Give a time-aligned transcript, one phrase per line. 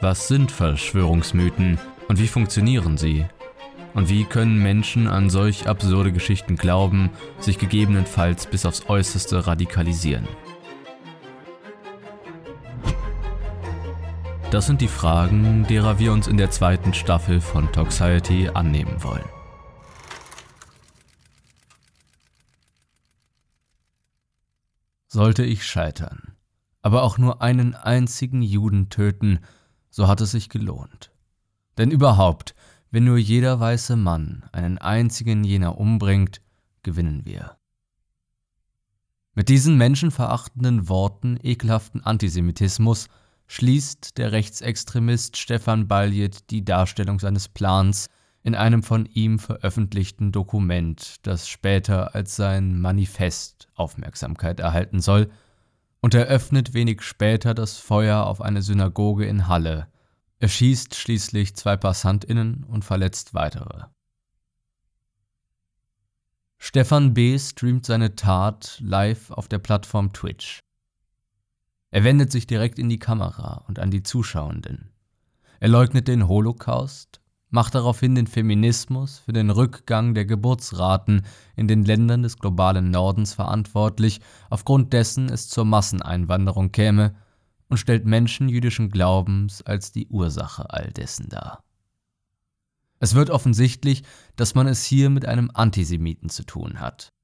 [0.00, 3.24] Was sind Verschwörungsmythen und wie funktionieren sie?
[3.94, 10.28] Und wie können Menschen an solch absurde Geschichten glauben, sich gegebenenfalls bis aufs äußerste radikalisieren?
[14.50, 19.24] Das sind die Fragen, derer wir uns in der zweiten Staffel von Toxiety annehmen wollen.
[25.08, 26.36] Sollte ich scheitern,
[26.82, 29.40] aber auch nur einen einzigen Juden töten,
[29.96, 31.10] so hat es sich gelohnt.
[31.78, 32.54] Denn überhaupt,
[32.90, 36.42] wenn nur jeder weiße Mann einen einzigen jener umbringt,
[36.82, 37.56] gewinnen wir.
[39.32, 43.08] Mit diesen menschenverachtenden Worten ekelhaften Antisemitismus
[43.46, 48.08] schließt der Rechtsextremist Stefan Baljet die Darstellung seines Plans
[48.42, 55.30] in einem von ihm veröffentlichten Dokument, das später als sein Manifest Aufmerksamkeit erhalten soll,
[56.06, 59.88] und eröffnet wenig später das Feuer auf eine Synagoge in Halle.
[60.38, 63.86] Er schießt schließlich zwei Passantinnen und verletzt weitere.
[66.58, 67.36] Stefan B.
[67.40, 70.60] streamt seine Tat live auf der Plattform Twitch.
[71.90, 74.92] Er wendet sich direkt in die Kamera und an die Zuschauenden.
[75.58, 77.20] Er leugnet den Holocaust,
[77.56, 81.22] macht daraufhin den Feminismus für den Rückgang der Geburtsraten
[81.56, 87.14] in den Ländern des globalen Nordens verantwortlich, aufgrund dessen es zur Masseneinwanderung käme,
[87.68, 91.64] und stellt Menschen jüdischen Glaubens als die Ursache all dessen dar.
[92.98, 94.02] Es wird offensichtlich,
[94.36, 97.14] dass man es hier mit einem Antisemiten zu tun hat.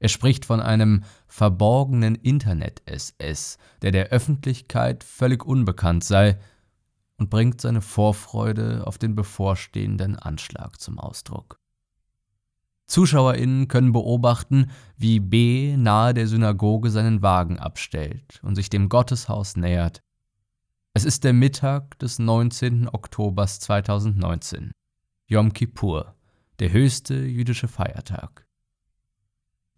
[0.00, 6.36] Er spricht von einem verborgenen Internet-SS, der der Öffentlichkeit völlig unbekannt sei,
[7.24, 11.58] und bringt seine Vorfreude auf den bevorstehenden Anschlag zum Ausdruck.
[12.84, 19.56] ZuschauerInnen können beobachten, wie B nahe der Synagoge seinen Wagen abstellt und sich dem Gotteshaus
[19.56, 20.02] nähert.
[20.92, 22.88] Es ist der Mittag des 19.
[22.88, 24.72] Oktobers 2019,
[25.26, 26.14] Yom Kippur,
[26.58, 28.46] der höchste jüdische Feiertag.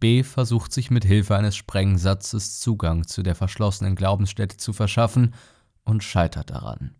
[0.00, 5.32] B versucht sich mit Hilfe eines Sprengsatzes Zugang zu der verschlossenen Glaubensstätte zu verschaffen
[5.84, 6.96] und scheitert daran.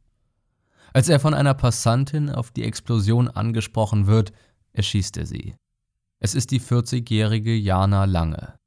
[0.93, 4.33] Als er von einer Passantin auf die Explosion angesprochen wird,
[4.73, 5.55] erschießt er sie.
[6.19, 8.59] Es ist die 40-jährige Jana Lange.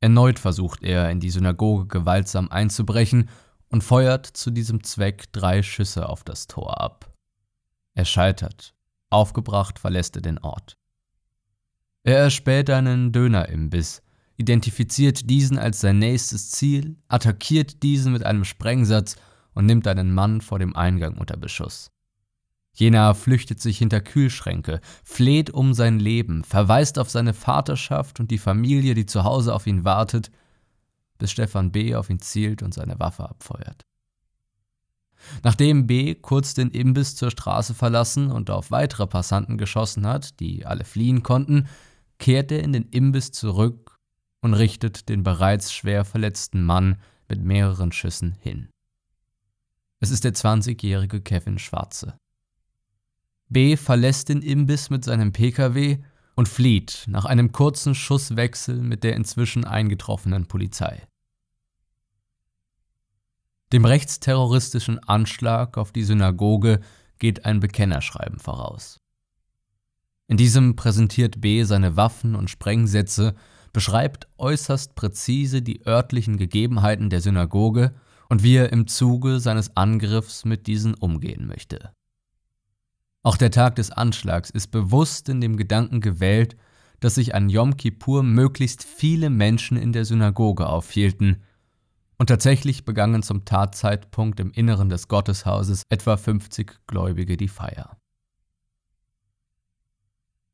[0.00, 3.28] Erneut versucht er, in die Synagoge gewaltsam einzubrechen
[3.68, 7.12] und feuert zu diesem Zweck drei Schüsse auf das Tor ab.
[7.94, 8.74] Er scheitert.
[9.10, 10.76] Aufgebracht verlässt er den Ort.
[12.04, 14.02] Er erspäht einen Dönerimbiss,
[14.36, 19.16] identifiziert diesen als sein nächstes Ziel, attackiert diesen mit einem Sprengsatz
[19.58, 21.90] und nimmt einen Mann vor dem Eingang unter Beschuss.
[22.72, 28.38] Jener flüchtet sich hinter Kühlschränke, fleht um sein Leben, verweist auf seine Vaterschaft und die
[28.38, 30.30] Familie, die zu Hause auf ihn wartet,
[31.18, 31.96] bis Stefan B.
[31.96, 33.84] auf ihn zielt und seine Waffe abfeuert.
[35.42, 36.14] Nachdem B.
[36.14, 41.24] kurz den Imbiss zur Straße verlassen und auf weitere Passanten geschossen hat, die alle fliehen
[41.24, 41.66] konnten,
[42.18, 43.98] kehrt er in den Imbiss zurück
[44.40, 48.68] und richtet den bereits schwer verletzten Mann mit mehreren Schüssen hin.
[50.00, 52.18] Es ist der 20-jährige Kevin Schwarze.
[53.48, 55.98] B verlässt den Imbiss mit seinem Pkw
[56.36, 61.06] und flieht nach einem kurzen Schusswechsel mit der inzwischen eingetroffenen Polizei.
[63.72, 66.80] Dem rechtsterroristischen Anschlag auf die Synagoge
[67.18, 69.00] geht ein Bekennerschreiben voraus.
[70.28, 73.34] In diesem präsentiert B seine Waffen und Sprengsätze,
[73.72, 77.94] beschreibt äußerst präzise die örtlichen Gegebenheiten der Synagoge
[78.28, 81.92] und wie er im Zuge seines Angriffs mit diesen umgehen möchte.
[83.22, 86.56] Auch der Tag des Anschlags ist bewusst in dem Gedanken gewählt,
[87.00, 91.42] dass sich an Yom Kippur möglichst viele Menschen in der Synagoge aufhielten,
[92.20, 97.96] Und tatsächlich begangen zum Tatzeitpunkt im Inneren des Gotteshauses etwa 50 Gläubige die Feier.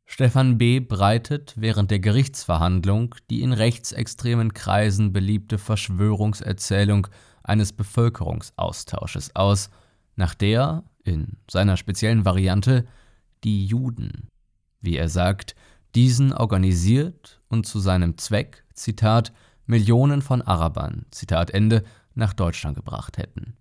[0.04, 0.80] Stefan B.
[0.80, 7.06] breitet während der Gerichtsverhandlung die in rechtsextremen Kreisen beliebte Verschwörungserzählung
[7.44, 9.70] eines Bevölkerungsaustausches aus,
[10.16, 12.86] nach der, in seiner speziellen Variante,
[13.44, 14.28] die Juden,
[14.80, 15.54] wie er sagt,
[15.94, 19.32] diesen organisiert und zu seinem Zweck, Zitat,
[19.66, 23.56] Millionen von Arabern, Zitat Ende, nach Deutschland gebracht hätten.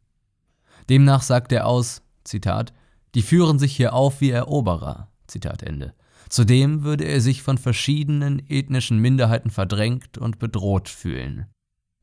[0.89, 2.73] Demnach sagt er aus, Zitat,
[3.15, 5.93] die führen sich hier auf wie Eroberer, Zitat Ende.
[6.29, 11.45] Zudem würde er sich von verschiedenen ethnischen Minderheiten verdrängt und bedroht fühlen.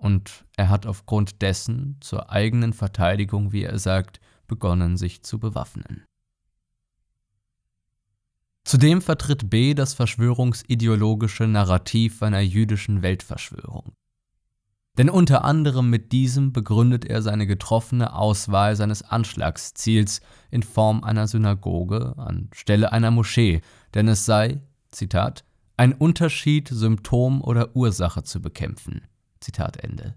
[0.00, 6.04] Und er hat aufgrund dessen zur eigenen Verteidigung, wie er sagt, begonnen, sich zu bewaffnen.
[8.64, 13.92] Zudem vertritt B das verschwörungsideologische Narrativ einer jüdischen Weltverschwörung.
[14.96, 21.28] Denn unter anderem mit diesem begründet er seine getroffene Auswahl seines Anschlagsziels in Form einer
[21.28, 23.60] Synagoge anstelle einer Moschee,
[23.94, 25.44] denn es sei, Zitat,
[25.76, 29.02] ein Unterschied, Symptom oder Ursache zu bekämpfen.
[29.40, 30.14] Zitat Ende.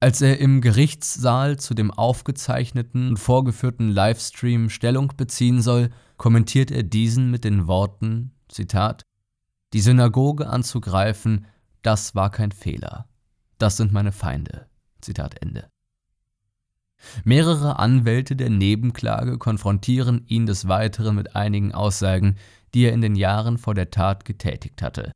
[0.00, 6.82] Als er im Gerichtssaal zu dem aufgezeichneten und vorgeführten Livestream Stellung beziehen soll, kommentiert er
[6.82, 9.02] diesen mit den Worten, Zitat,
[9.72, 11.46] Die Synagoge anzugreifen,
[11.82, 13.08] das war kein Fehler.
[13.58, 14.66] Das sind meine Feinde.
[15.00, 15.68] Zitat Ende.
[17.24, 22.36] Mehrere Anwälte der Nebenklage konfrontieren ihn des Weiteren mit einigen Aussagen,
[22.74, 25.12] die er in den Jahren vor der Tat getätigt hatte.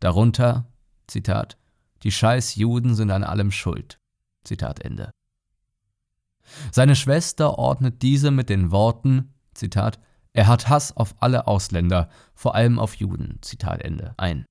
[0.00, 0.69] Darunter,
[1.10, 1.58] Zitat,
[2.02, 3.98] die scheiß Juden sind an allem schuld.
[4.44, 5.10] Zitat Ende.
[6.72, 10.00] Seine Schwester ordnet diese mit den Worten, Zitat,
[10.32, 14.46] er hat Hass auf alle Ausländer, vor allem auf Juden, Zitat Ende, ein.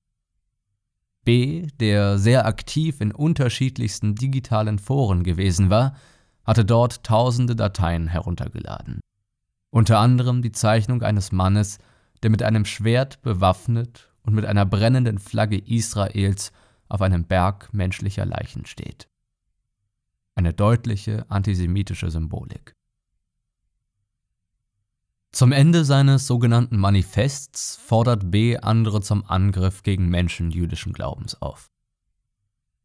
[1.24, 5.96] B., der sehr aktiv in unterschiedlichsten digitalen Foren gewesen war,
[6.44, 9.00] hatte dort tausende Dateien heruntergeladen.
[9.70, 11.78] Unter anderem die Zeichnung eines Mannes,
[12.22, 16.52] der mit einem Schwert bewaffnet und mit einer brennenden Flagge Israels
[16.88, 19.08] auf einem Berg menschlicher Leichen steht.
[20.36, 22.76] Eine deutliche antisemitische Symbolik.
[25.32, 28.56] Zum Ende seines sogenannten Manifests fordert B.
[28.56, 31.72] andere zum Angriff gegen Menschen jüdischen Glaubens auf.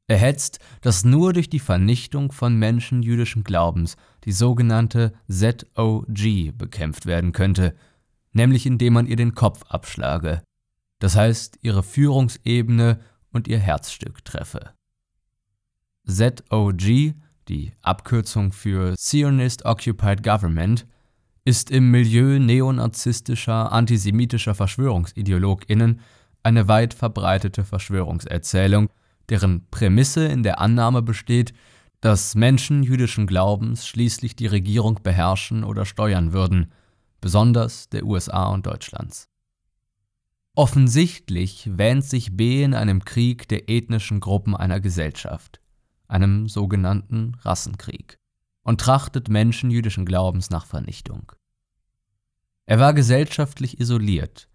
[0.07, 7.06] Er hetzt, dass nur durch die Vernichtung von Menschen jüdischen Glaubens die sogenannte ZOG bekämpft
[7.06, 7.75] werden könnte,
[8.33, 10.42] nämlich indem man ihr den Kopf abschlage,
[11.06, 13.00] das heißt ihre Führungsebene
[13.31, 14.72] und ihr Herzstück treffe.
[16.07, 17.13] ZOG,
[17.48, 20.88] die Abkürzung für Zionist Occupied Government,
[21.44, 26.00] ist im Milieu neonazistischer, antisemitischer VerschwörungsideologInnen
[26.42, 28.90] eine weit verbreitete Verschwörungserzählung,
[29.30, 31.54] deren Prämisse in der Annahme besteht,
[32.02, 36.72] dass Menschen jüdischen Glaubens schließlich die Regierung beherrschen oder steuern würden,
[37.22, 39.30] besonders der USA und Deutschlands.
[40.57, 45.60] Offensichtlich wähnt sich B in einem Krieg der ethnischen Gruppen einer Gesellschaft,
[46.07, 48.18] einem sogenannten Rassenkrieg,
[48.63, 51.34] und trachtet Menschen jüdischen Glaubens nach Vernichtung.
[52.66, 54.47] Er war gesellschaftlich isoliert,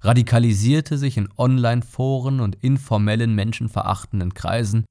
[0.00, 4.86] radikalisierte sich in Online-Foren und informellen menschenverachtenden Kreisen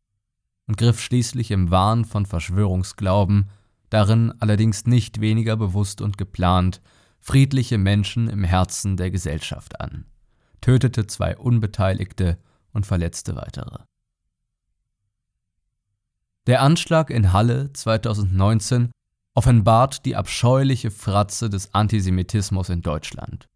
[0.67, 3.49] und griff schließlich im Wahn von Verschwörungsglauben,
[3.89, 6.81] darin allerdings nicht weniger bewusst und geplant,
[7.19, 10.05] friedliche Menschen im Herzen der Gesellschaft an
[10.61, 12.37] tötete zwei Unbeteiligte
[12.71, 13.79] und verletzte weitere.
[16.47, 18.91] Der Anschlag in Halle 2019
[19.33, 23.47] offenbart die abscheuliche Fratze des Antisemitismus in Deutschland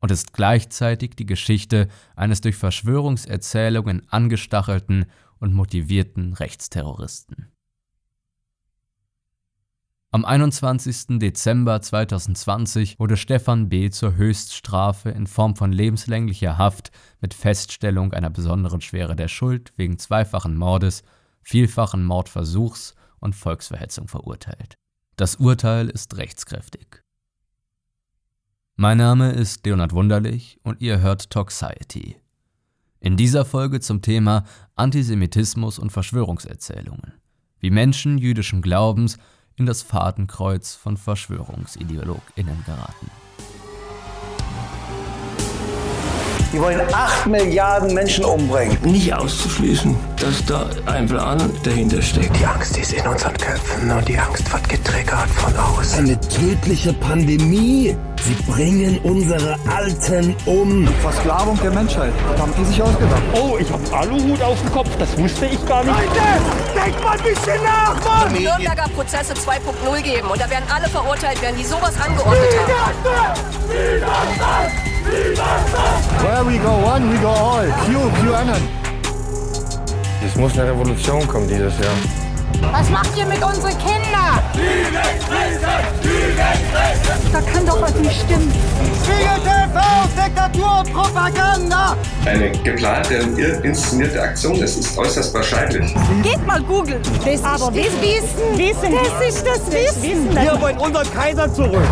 [0.00, 5.06] und ist gleichzeitig die Geschichte eines durch Verschwörungserzählungen angestachelten
[5.40, 7.52] und motivierten Rechtsterroristen.
[10.10, 11.18] Am 21.
[11.18, 13.90] Dezember 2020 wurde Stefan B.
[13.90, 19.98] zur Höchststrafe in Form von lebenslänglicher Haft mit Feststellung einer besonderen Schwere der Schuld wegen
[19.98, 21.02] zweifachen Mordes,
[21.42, 24.76] vielfachen Mordversuchs und Volksverhetzung verurteilt.
[25.16, 27.02] Das Urteil ist rechtskräftig.
[28.76, 32.16] Mein Name ist Leonard Wunderlich und ihr hört Toxiety.
[33.00, 37.12] In dieser Folge zum Thema Antisemitismus und Verschwörungserzählungen.
[37.60, 39.18] Wie Menschen jüdischen Glaubens
[39.58, 43.10] in das Fadenkreuz von VerschwörungsideologInnen geraten.
[46.52, 48.78] Die wollen 8 Milliarden Menschen umbringen.
[48.82, 52.34] Nicht auszuschließen, dass da ein Plan dahinter steckt.
[52.38, 55.98] Die Angst ist in unseren Köpfen und die Angst wird getriggert von außen.
[56.06, 57.94] eine tödliche Pandemie.
[58.22, 60.88] Sie bringen unsere Alten um.
[61.02, 62.12] Versklavung der Menschheit.
[62.32, 63.22] Das haben die sich ausgedacht.
[63.34, 64.88] Oh, ich hab Aluhut auf dem Kopf.
[64.98, 65.94] Das wusste ich gar nicht.
[65.94, 68.32] Leute, denkt mal ein bisschen nach, Mann!
[68.32, 72.48] Nürnberger Prozesse 2.0 geben und da werden alle verurteilt werden, die sowas angeordnet
[74.00, 74.87] haben.
[75.08, 77.66] Where we go one, we go all.
[77.86, 78.60] Q, QAnon.
[80.24, 81.94] Es muss eine Revolution kommen dieses Jahr.
[82.72, 84.42] Was macht ihr mit unseren Kindern?
[87.32, 88.52] Da kann doch was nicht stimmen.
[89.04, 89.80] Spiegel TV,
[90.16, 91.96] Diktatur und Propaganda!
[92.26, 95.94] Eine geplante und inszenierte Aktion, das ist äußerst wahrscheinlich.
[96.22, 97.00] Geht mal googeln.
[97.24, 98.58] Das Aber das Wissen.
[98.58, 98.92] Wissen.
[98.92, 100.34] Das ist das Wissen.
[100.34, 101.86] Wir wollen unseren Kaiser zurück.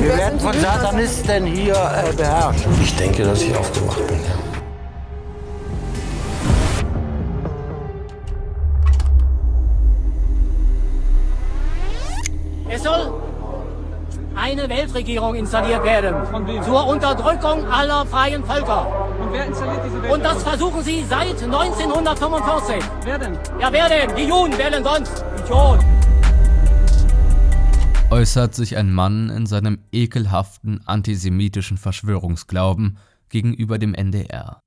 [0.00, 2.66] Wir werden von Satanisten hier äh, beherrscht.
[2.82, 4.38] Ich denke, dass ich aufgewacht bin, ja.
[12.70, 13.12] Es soll
[14.36, 16.14] eine Weltregierung installiert werden.
[16.64, 18.86] Zur Unterdrückung aller freien Völker.
[19.20, 20.12] Und wer installiert diese Welt?
[20.12, 22.76] Und das versuchen sie seit 1945.
[23.02, 23.38] Wer denn?
[23.60, 24.14] Ja, wer denn?
[24.14, 25.24] Die Juden, wer denn sonst?
[25.44, 25.80] Idiot.
[28.10, 32.98] Äußert sich ein Mann in seinem ekelhaften antisemitischen Verschwörungsglauben
[33.28, 34.60] gegenüber dem NDR.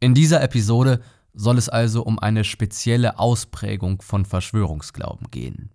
[0.00, 1.00] In dieser Episode
[1.32, 5.70] soll es also um eine spezielle Ausprägung von Verschwörungsglauben gehen.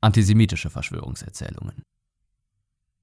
[0.00, 1.82] Antisemitische Verschwörungserzählungen.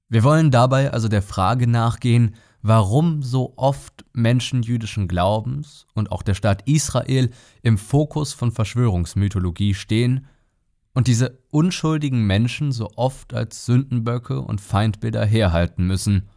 [0.08, 6.24] Wir wollen dabei also der Frage nachgehen, warum so oft Menschen jüdischen Glaubens und auch
[6.24, 7.30] der Staat Israel
[7.62, 10.26] im Fokus von Verschwörungsmythologie stehen
[10.94, 16.28] und diese unschuldigen Menschen so oft als Sündenböcke und Feindbilder herhalten müssen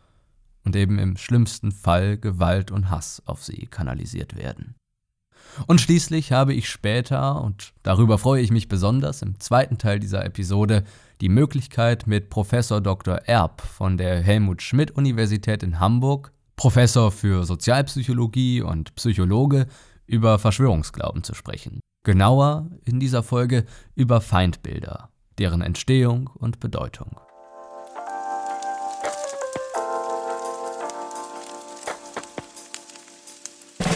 [0.63, 4.75] und eben im schlimmsten Fall Gewalt und Hass auf sie kanalisiert werden.
[5.67, 10.25] Und schließlich habe ich später, und darüber freue ich mich besonders im zweiten Teil dieser
[10.25, 10.83] Episode,
[11.22, 13.15] die Möglichkeit mit Professor Dr.
[13.25, 19.67] Erb von der Helmut Schmidt Universität in Hamburg, Professor für Sozialpsychologie und Psychologe,
[20.05, 21.79] über Verschwörungsglauben zu sprechen.
[22.05, 23.63] Genauer in dieser Folge
[23.95, 27.17] über Feindbilder, deren Entstehung und Bedeutung.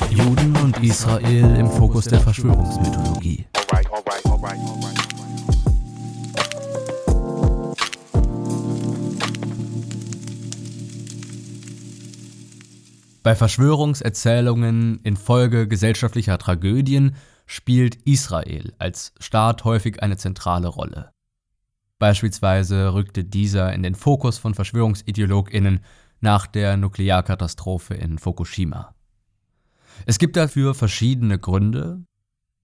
[0.10, 3.46] Juden und Israel im Fokus der Verschwörungsmythologie.
[13.28, 17.14] Bei Verschwörungserzählungen infolge gesellschaftlicher Tragödien
[17.46, 21.12] spielt Israel als Staat häufig eine zentrale Rolle.
[22.00, 25.82] Beispielsweise rückte dieser in den Fokus von Verschwörungsideologinnen
[26.22, 28.96] nach der Nuklearkatastrophe in Fukushima.
[30.06, 32.06] Es gibt dafür verschiedene Gründe.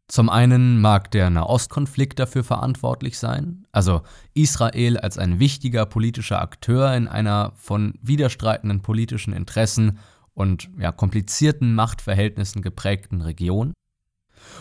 [0.07, 4.03] Zum einen mag der Nahostkonflikt dafür verantwortlich sein, also
[4.33, 9.99] Israel als ein wichtiger politischer Akteur in einer von widerstreitenden politischen Interessen
[10.33, 13.73] und ja, komplizierten Machtverhältnissen geprägten Region.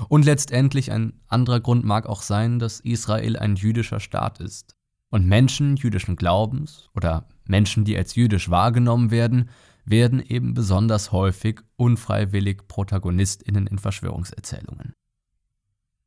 [0.09, 4.77] Und letztendlich ein anderer Grund mag auch sein, dass Israel ein jüdischer Staat ist.
[5.11, 9.51] Und Menschen jüdischen Glaubens oder Menschen, die als jüdisch wahrgenommen werden,
[9.85, 14.95] werden eben besonders häufig unfreiwillig Protagonistinnen in Verschwörungserzählungen.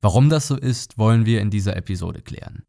[0.01, 2.63] Warum das so ist, wollen wir in dieser Episode klären.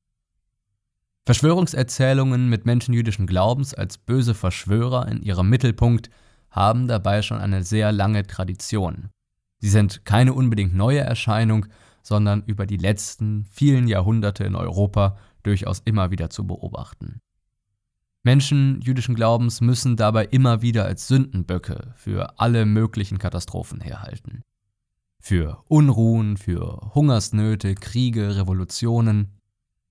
[1.26, 6.10] Verschwörungserzählungen mit Menschen jüdischen Glaubens als böse Verschwörer in ihrem Mittelpunkt
[6.56, 9.10] haben dabei schon eine sehr lange Tradition.
[9.58, 11.66] Sie sind keine unbedingt neue Erscheinung,
[12.02, 17.20] sondern über die letzten vielen Jahrhunderte in Europa durchaus immer wieder zu beobachten.
[18.22, 24.42] Menschen jüdischen Glaubens müssen dabei immer wieder als Sündenböcke für alle möglichen Katastrophen herhalten.
[25.20, 29.38] Für Unruhen, für Hungersnöte, Kriege, Revolutionen.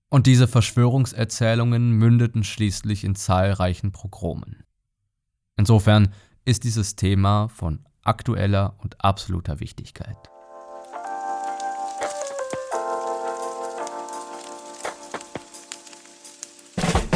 [0.08, 4.64] Und diese Verschwörungserzählungen mündeten schließlich in zahlreichen Progromen.
[5.56, 6.12] Insofern
[6.46, 10.16] ist dieses Thema von aktueller und absoluter Wichtigkeit.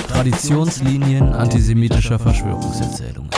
[0.09, 3.31] Traditionslinien antisemitischer Verschwörungserzählungen.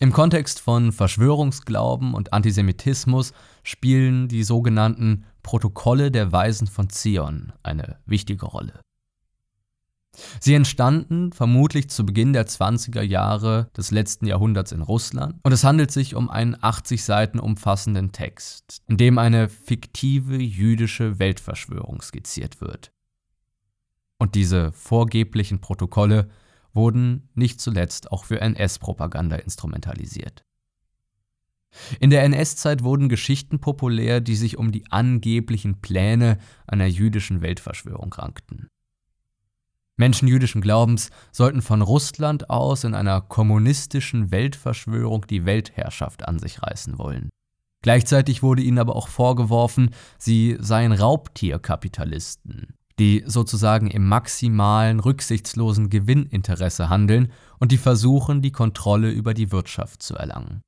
[0.00, 3.32] Im Kontext von Verschwörungsglauben und Antisemitismus
[3.62, 8.80] spielen die sogenannten Protokolle der Weisen von Zion eine wichtige Rolle.
[10.40, 15.64] Sie entstanden vermutlich zu Beginn der 20er Jahre des letzten Jahrhunderts in Russland und es
[15.64, 22.60] handelt sich um einen 80 Seiten umfassenden Text, in dem eine fiktive jüdische Weltverschwörung skizziert
[22.60, 22.92] wird.
[24.18, 26.30] Und diese vorgeblichen Protokolle
[26.72, 30.44] wurden nicht zuletzt auch für NS-Propaganda instrumentalisiert.
[32.00, 38.12] In der NS-Zeit wurden Geschichten populär, die sich um die angeblichen Pläne einer jüdischen Weltverschwörung
[38.12, 38.68] rankten.
[39.96, 46.62] Menschen jüdischen Glaubens sollten von Russland aus in einer kommunistischen Weltverschwörung die Weltherrschaft an sich
[46.62, 47.30] reißen wollen.
[47.82, 56.88] Gleichzeitig wurde ihnen aber auch vorgeworfen, sie seien Raubtierkapitalisten, die sozusagen im maximalen, rücksichtslosen Gewinninteresse
[56.88, 60.62] handeln und die versuchen, die Kontrolle über die Wirtschaft zu erlangen.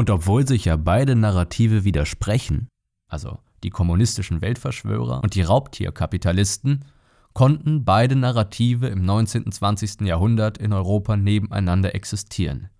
[0.00, 2.70] Und obwohl sich ja beide Narrative widersprechen,
[3.06, 6.86] also die kommunistischen Weltverschwörer und die Raubtierkapitalisten,
[7.34, 9.42] konnten beide Narrative im 19.
[9.42, 10.00] und 20.
[10.06, 12.70] Jahrhundert in Europa nebeneinander existieren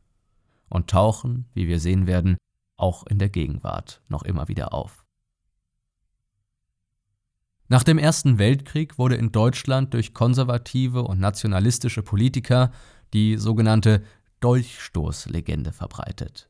[0.71, 2.39] und tauchen, wie wir sehen werden,
[2.79, 5.05] auch in der Gegenwart noch immer wieder auf.
[7.69, 12.73] Nach dem Ersten Weltkrieg wurde in Deutschland durch konservative und nationalistische Politiker
[13.13, 14.05] die sogenannte
[14.41, 16.50] Dolchstoßlegende verbreitet.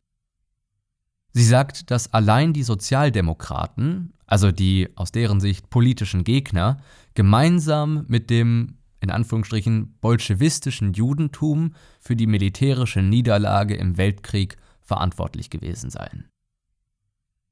[1.32, 6.78] Sie sagt, dass allein die Sozialdemokraten, also die aus deren Sicht politischen Gegner,
[7.14, 15.90] gemeinsam mit dem in Anführungsstrichen bolschewistischen Judentum für die militärische Niederlage im Weltkrieg verantwortlich gewesen
[15.90, 16.28] seien.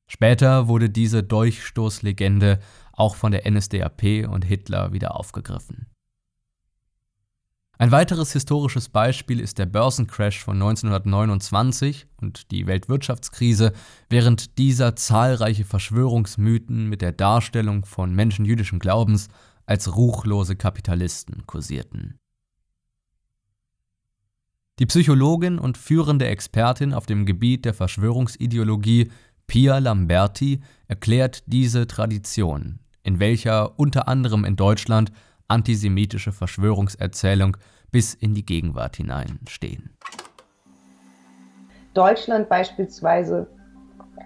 [0.07, 2.59] Später wurde diese Dolchstoßlegende
[2.93, 5.87] auch von der NSDAP und Hitler wieder aufgegriffen.
[7.81, 13.73] Ein weiteres historisches Beispiel ist der Börsencrash von 1929 und die Weltwirtschaftskrise,
[14.11, 19.29] während dieser zahlreiche Verschwörungsmythen mit der Darstellung von Menschen jüdischen Glaubens
[19.65, 22.19] als ruchlose Kapitalisten kursierten.
[24.81, 29.13] Die Psychologin und führende Expertin auf dem Gebiet der Verschwörungsideologie
[29.47, 35.13] Pia Lamberti erklärt diese Tradition, in welcher unter anderem in Deutschland
[35.49, 37.57] antisemitische Verschwörungserzählung
[37.91, 39.91] bis in die Gegenwart hinein stehen.
[41.95, 43.49] Deutschland beispielsweise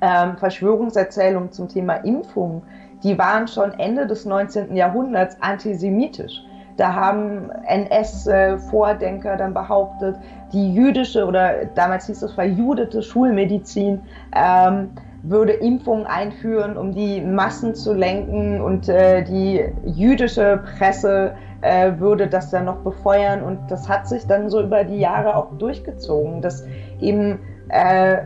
[0.03, 2.63] ähm, Verschwörungserzählungen zum Thema Impfung,
[3.03, 4.77] die waren schon Ende des 19.
[4.77, 6.41] Jahrhunderts antisemitisch.
[6.77, 10.17] Da haben NS-Vordenker dann behauptet,
[10.53, 14.01] die jüdische oder damals hieß es verjudete Schulmedizin
[14.35, 14.91] ähm,
[15.23, 22.27] würde Impfungen einführen, um die Massen zu lenken und äh, die jüdische Presse äh, würde
[22.27, 23.43] das dann noch befeuern.
[23.43, 26.65] Und das hat sich dann so über die Jahre auch durchgezogen, dass
[27.01, 28.19] eben äh,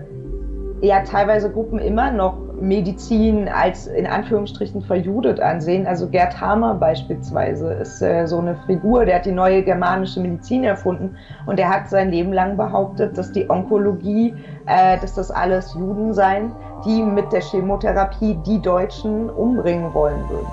[0.81, 5.87] ja teilweise Gruppen immer noch Medizin als in Anführungsstrichen verjudet ansehen.
[5.87, 10.65] Also Gerd Hamer beispielsweise ist äh, so eine Figur, der hat die neue germanische Medizin
[10.65, 11.17] erfunden
[11.47, 14.35] und der hat sein Leben lang behauptet, dass die Onkologie,
[14.67, 16.53] äh, dass das alles Juden seien,
[16.85, 20.47] die mit der Chemotherapie die Deutschen umbringen wollen würden.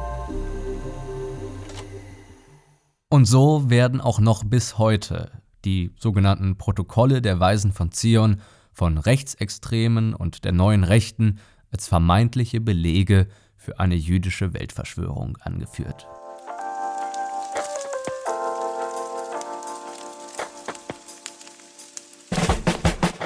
[3.10, 5.30] Und so werden auch noch bis heute
[5.66, 11.40] die sogenannten Protokolle der Weisen von Zion von Rechtsextremen und der neuen Rechten
[11.74, 16.08] als vermeintliche Belege für eine jüdische Weltverschwörung angeführt.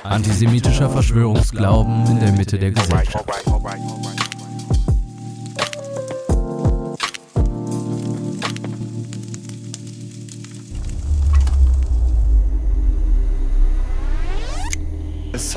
[0.04, 3.26] Antisemitischer Verschwörungsglauben in der Mitte der Gesellschaft.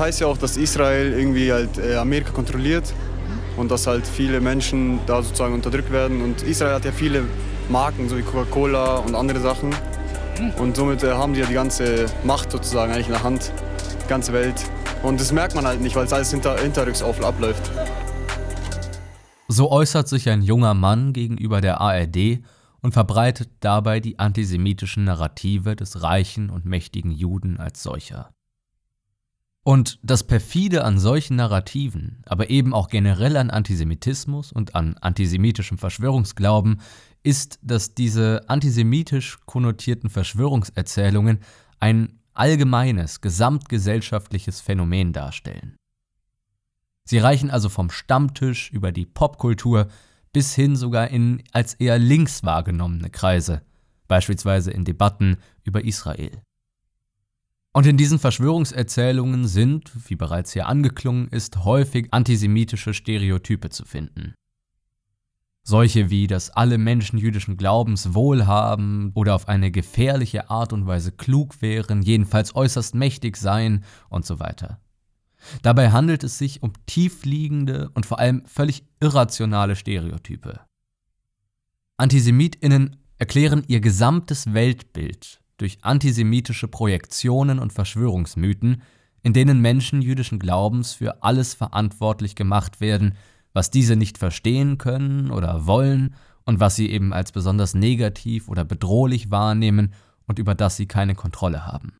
[0.01, 2.93] Heißt ja auch, dass Israel irgendwie halt äh, Amerika kontrolliert
[3.55, 6.21] und dass halt viele Menschen da sozusagen unterdrückt werden.
[6.21, 7.23] Und Israel hat ja viele
[7.69, 9.73] Marken, so wie Coca-Cola und andere Sachen.
[10.57, 13.51] Und somit äh, haben die ja die ganze Macht sozusagen eigentlich in der Hand,
[14.03, 14.55] die ganze Welt.
[15.03, 17.71] Und das merkt man halt nicht, weil es alles hinter, hinterrücks abläuft.
[19.47, 22.39] So äußert sich ein junger Mann gegenüber der ARD
[22.81, 28.31] und verbreitet dabei die antisemitischen Narrative des reichen und mächtigen Juden als solcher.
[29.63, 35.77] Und das perfide an solchen Narrativen, aber eben auch generell an Antisemitismus und an antisemitischem
[35.77, 36.81] Verschwörungsglauben,
[37.21, 41.39] ist, dass diese antisemitisch konnotierten Verschwörungserzählungen
[41.79, 45.75] ein allgemeines, gesamtgesellschaftliches Phänomen darstellen.
[47.03, 49.89] Sie reichen also vom Stammtisch über die Popkultur
[50.33, 53.61] bis hin sogar in als eher links wahrgenommene Kreise,
[54.07, 56.41] beispielsweise in Debatten über Israel.
[57.73, 64.33] Und in diesen Verschwörungserzählungen sind, wie bereits hier angeklungen ist, häufig antisemitische Stereotype zu finden.
[65.63, 71.11] Solche wie, dass alle Menschen jüdischen Glaubens wohlhaben oder auf eine gefährliche Art und Weise
[71.11, 74.81] klug wären, jedenfalls äußerst mächtig seien und so weiter.
[75.61, 80.59] Dabei handelt es sich um tiefliegende und vor allem völlig irrationale Stereotype.
[81.97, 88.81] Antisemitinnen erklären ihr gesamtes Weltbild durch antisemitische Projektionen und Verschwörungsmythen,
[89.21, 93.15] in denen Menschen jüdischen Glaubens für alles verantwortlich gemacht werden,
[93.53, 98.65] was diese nicht verstehen können oder wollen und was sie eben als besonders negativ oder
[98.65, 99.93] bedrohlich wahrnehmen
[100.25, 101.93] und über das sie keine Kontrolle haben.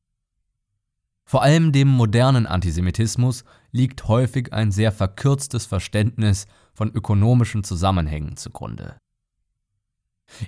[1.26, 8.98] Vor allem dem modernen Antisemitismus liegt häufig ein sehr verkürztes Verständnis von ökonomischen Zusammenhängen zugrunde.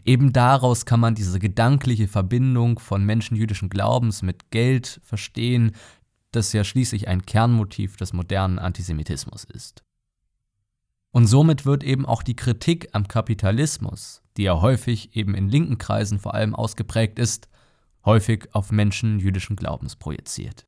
[0.06, 5.74] Eben daraus kann man diese gedankliche Verbindung von menschenjüdischen Glaubens mit Geld verstehen,
[6.32, 9.84] das ja schließlich ein Kernmotiv des modernen Antisemitismus ist.
[11.12, 15.78] Und somit wird eben auch die Kritik am Kapitalismus, die ja häufig eben in linken
[15.78, 17.48] Kreisen vor allem ausgeprägt ist,
[18.04, 20.66] häufig auf Menschen jüdischen Glaubens projiziert.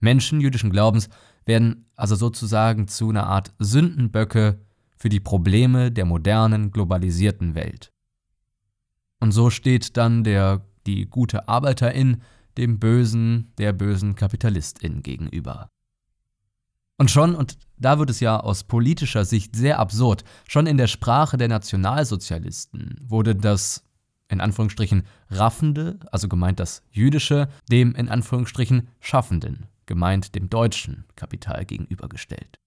[0.00, 1.08] Menschen jüdischen Glaubens
[1.44, 4.64] werden also sozusagen zu einer Art Sündenböcke
[4.98, 7.92] für die Probleme der modernen, globalisierten Welt.
[9.20, 12.22] Und so steht dann der, die gute Arbeiterin
[12.56, 15.70] dem Bösen, der bösen Kapitalistin gegenüber.
[16.96, 20.88] Und schon, und da wird es ja aus politischer Sicht sehr absurd, schon in der
[20.88, 23.84] Sprache der Nationalsozialisten wurde das
[24.28, 31.64] in Anführungsstrichen Raffende, also gemeint das Jüdische, dem in Anführungsstrichen Schaffenden, gemeint dem deutschen Kapital
[31.64, 32.58] gegenübergestellt.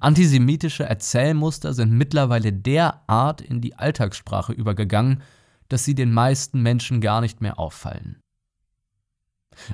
[0.00, 5.22] Antisemitische Erzählmuster sind mittlerweile derart in die Alltagssprache übergegangen,
[5.68, 8.20] dass sie den meisten Menschen gar nicht mehr auffallen.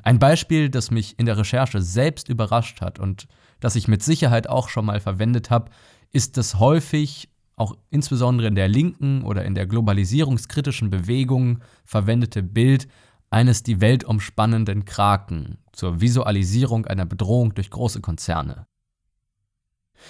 [0.02, 3.26] Ein Beispiel, das mich in der Recherche selbst überrascht hat und
[3.60, 5.70] das ich mit Sicherheit auch schon mal verwendet habe,
[6.12, 12.86] ist das häufig, auch insbesondere in der linken oder in der globalisierungskritischen Bewegung verwendete Bild
[13.30, 18.66] eines die Welt umspannenden Kraken zur Visualisierung einer Bedrohung durch große Konzerne.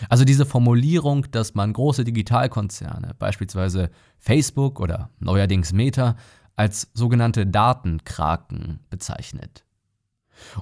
[0.09, 6.17] Also diese Formulierung, dass man große Digitalkonzerne, beispielsweise Facebook oder neuerdings Meta,
[6.57, 9.65] als sogenannte Datenkraken bezeichnet.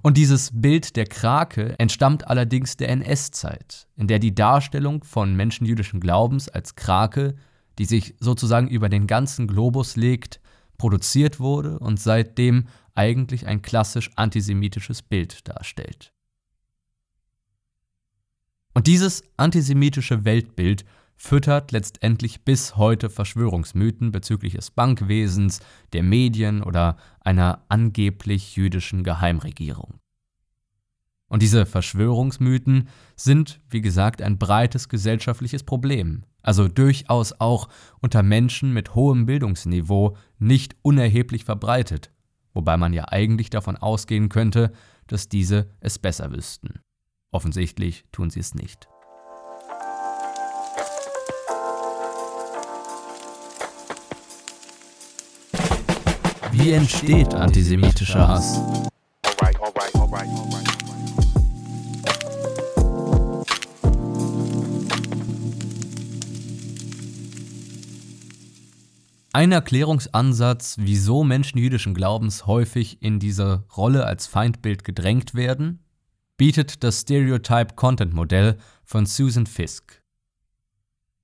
[0.02, 5.66] Und dieses Bild der Krake entstammt allerdings der NS-Zeit, in der die Darstellung von Menschen
[5.66, 7.34] jüdischen Glaubens als Krake,
[7.78, 10.40] die sich sozusagen über den ganzen Globus legt,
[10.78, 16.12] produziert wurde und seitdem eigentlich ein klassisch antisemitisches Bild darstellt.
[18.76, 20.84] Und dieses antisemitische Weltbild
[21.14, 25.60] füttert letztendlich bis heute Verschwörungsmythen bezüglich des Bankwesens,
[25.94, 29.94] der Medien oder einer angeblich jüdischen Geheimregierung.
[31.28, 37.70] Und diese Verschwörungsmythen sind, wie gesagt, ein breites gesellschaftliches Problem, also durchaus auch
[38.02, 42.10] unter Menschen mit hohem Bildungsniveau nicht unerheblich verbreitet,
[42.52, 44.70] wobei man ja eigentlich davon ausgehen könnte,
[45.06, 46.80] dass diese es besser wüssten.
[47.30, 48.88] Offensichtlich tun sie es nicht.
[56.52, 58.60] Wie entsteht antisemitischer Hass?
[69.36, 75.85] Ein Erklärungsansatz, wieso Menschen jüdischen Glaubens häufig in diese Rolle als Feindbild gedrängt werden,
[76.36, 80.02] bietet das Stereotype Content Modell von Susan Fisk.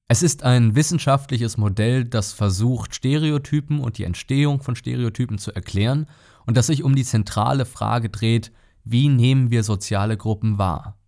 [0.09, 6.07] Es ist ein wissenschaftliches Modell, das versucht, Stereotypen und die Entstehung von Stereotypen zu erklären
[6.45, 8.53] und das sich um die zentrale Frage dreht,
[8.85, 10.99] wie nehmen wir soziale Gruppen wahr?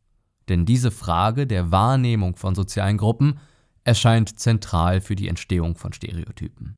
[0.48, 3.38] Denn diese Frage der Wahrnehmung von sozialen Gruppen
[3.84, 6.76] erscheint zentral für die Entstehung von Stereotypen.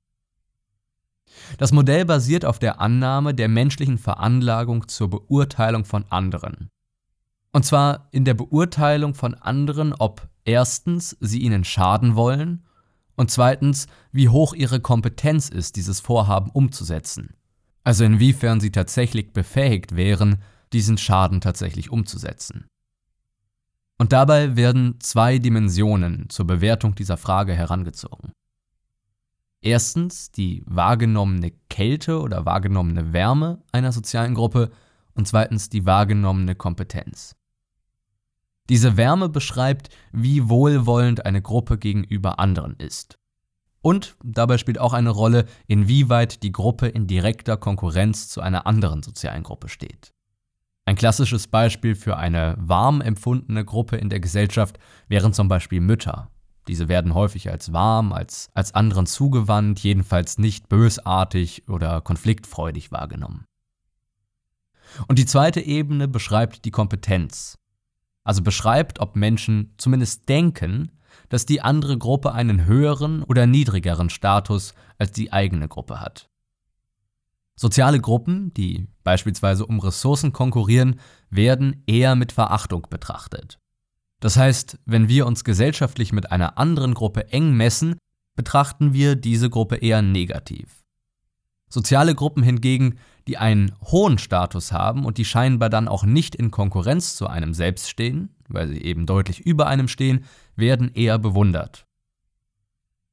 [1.58, 6.70] Das Modell basiert auf der Annahme der menschlichen Veranlagung zur Beurteilung von anderen.
[7.56, 12.66] Und zwar in der Beurteilung von anderen, ob erstens sie ihnen schaden wollen
[13.14, 17.34] und zweitens, wie hoch ihre Kompetenz ist, dieses Vorhaben umzusetzen.
[17.82, 20.42] Also inwiefern sie tatsächlich befähigt wären,
[20.74, 22.66] diesen Schaden tatsächlich umzusetzen.
[23.96, 28.32] Und dabei werden zwei Dimensionen zur Bewertung dieser Frage herangezogen.
[29.62, 34.70] Erstens die wahrgenommene Kälte oder wahrgenommene Wärme einer sozialen Gruppe
[35.14, 37.34] und zweitens die wahrgenommene Kompetenz.
[38.68, 43.18] Diese Wärme beschreibt, wie wohlwollend eine Gruppe gegenüber anderen ist.
[43.80, 49.02] Und dabei spielt auch eine Rolle, inwieweit die Gruppe in direkter Konkurrenz zu einer anderen
[49.04, 50.12] sozialen Gruppe steht.
[50.86, 56.30] Ein klassisches Beispiel für eine warm empfundene Gruppe in der Gesellschaft wären zum Beispiel Mütter.
[56.68, 63.46] Diese werden häufig als warm, als, als anderen zugewandt, jedenfalls nicht bösartig oder konfliktfreudig wahrgenommen.
[65.06, 67.58] Und die zweite Ebene beschreibt die Kompetenz,
[68.26, 70.90] also beschreibt, ob Menschen zumindest denken,
[71.28, 76.28] dass die andere Gruppe einen höheren oder niedrigeren Status als die eigene Gruppe hat.
[77.54, 83.58] Soziale Gruppen, die beispielsweise um Ressourcen konkurrieren, werden eher mit Verachtung betrachtet.
[84.18, 87.96] Das heißt, wenn wir uns gesellschaftlich mit einer anderen Gruppe eng messen,
[88.34, 90.84] betrachten wir diese Gruppe eher negativ.
[91.68, 96.50] Soziale Gruppen hingegen, die einen hohen Status haben und die scheinbar dann auch nicht in
[96.50, 101.86] Konkurrenz zu einem selbst stehen, weil sie eben deutlich über einem stehen, werden eher bewundert.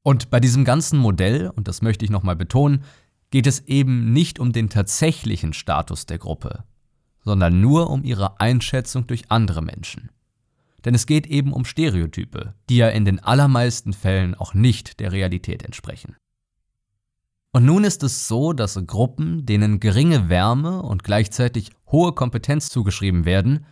[0.02, 2.84] Und bei diesem ganzen Modell, und das möchte ich nochmal betonen,
[3.30, 6.64] geht es eben nicht um den tatsächlichen Status der Gruppe,
[7.24, 10.10] sondern nur um ihre Einschätzung durch andere Menschen.
[10.84, 15.12] Denn es geht eben um Stereotype, die ja in den allermeisten Fällen auch nicht der
[15.12, 16.16] Realität entsprechen.
[17.54, 23.26] Und nun ist es so, dass Gruppen, denen geringe Wärme und gleichzeitig hohe Kompetenz zugeschrieben
[23.26, 23.64] werden,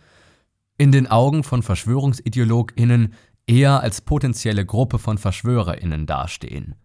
[0.77, 3.13] in den Augen von Verschwörungsideologinnen
[3.45, 6.75] eher als potenzielle Gruppe von Verschwörerinnen dastehen.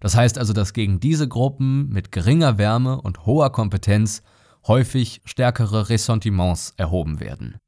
[0.00, 4.22] Das heißt also, dass gegen diese Gruppen mit geringer Wärme und hoher Kompetenz
[4.66, 7.58] häufig stärkere Ressentiments erhoben werden.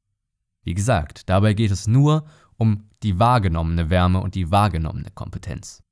[0.63, 2.25] Wie gesagt, dabei geht es nur
[2.57, 5.83] um die wahrgenommene Wärme und die wahrgenommene Kompetenz.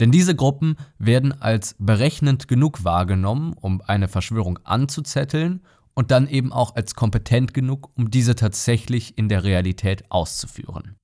[0.00, 5.62] Denn diese Gruppen werden als berechnend genug wahrgenommen, um eine Verschwörung anzuzetteln
[5.94, 10.96] und dann eben auch als kompetent genug, um diese tatsächlich in der Realität auszuführen.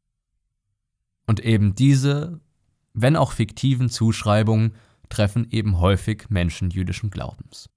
[1.27, 2.41] Und eben diese,
[2.93, 4.75] wenn auch fiktiven Zuschreibungen
[5.09, 7.69] treffen eben häufig Menschen jüdischen Glaubens.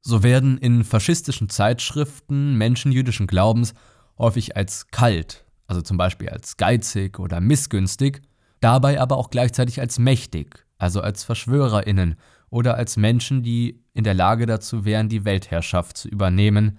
[0.00, 3.74] So werden in faschistischen Zeitschriften Menschen jüdischen Glaubens
[4.18, 8.22] häufig als kalt, also zum Beispiel als geizig oder missgünstig,
[8.62, 12.16] dabei aber auch gleichzeitig als mächtig, also als Verschwörerinnen
[12.50, 16.78] oder als Menschen, die in der Lage dazu wären, die Weltherrschaft zu übernehmen,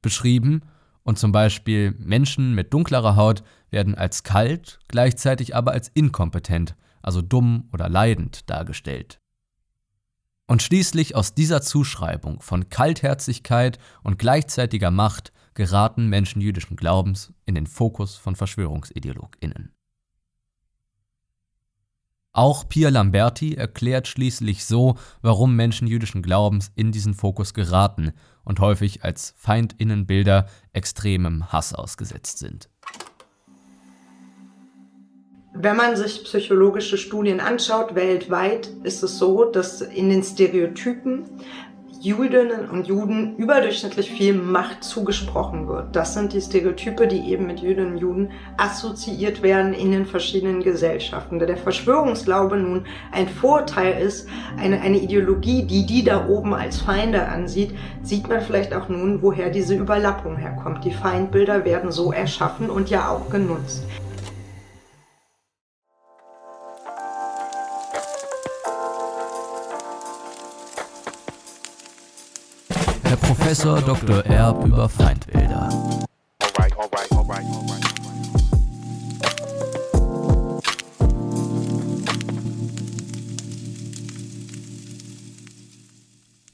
[0.00, 0.62] beschrieben
[1.02, 7.22] und zum Beispiel Menschen mit dunklerer Haut werden als kalt, gleichzeitig aber als inkompetent, also
[7.22, 9.18] dumm oder leidend dargestellt.
[10.46, 17.54] Und schließlich aus dieser Zuschreibung von Kaltherzigkeit und gleichzeitiger Macht geraten Menschen jüdischen Glaubens in
[17.54, 19.72] den Fokus von Verschwörungsideologinnen.
[22.34, 28.58] Auch Pia Lamberti erklärt schließlich so, warum Menschen jüdischen Glaubens in diesen Fokus geraten und
[28.58, 32.70] häufig als Feindinnenbilder extremem Hass ausgesetzt sind.
[35.54, 41.24] Wenn man sich psychologische Studien anschaut, weltweit ist es so, dass in den Stereotypen
[42.02, 45.94] Jüdinnen und Juden überdurchschnittlich viel Macht zugesprochen wird.
[45.94, 50.64] Das sind die Stereotype, die eben mit Jüdinnen und Juden assoziiert werden in den verschiedenen
[50.64, 51.38] Gesellschaften.
[51.38, 56.80] Da der Verschwörungsglaube nun ein Vorteil ist, eine, eine Ideologie, die die da oben als
[56.80, 57.70] Feinde ansieht,
[58.02, 60.84] sieht man vielleicht auch nun, woher diese Überlappung herkommt.
[60.84, 63.84] Die Feindbilder werden so erschaffen und ja auch genutzt.
[73.52, 74.24] Professor Dr.
[74.24, 75.68] Erb über Feindbilder.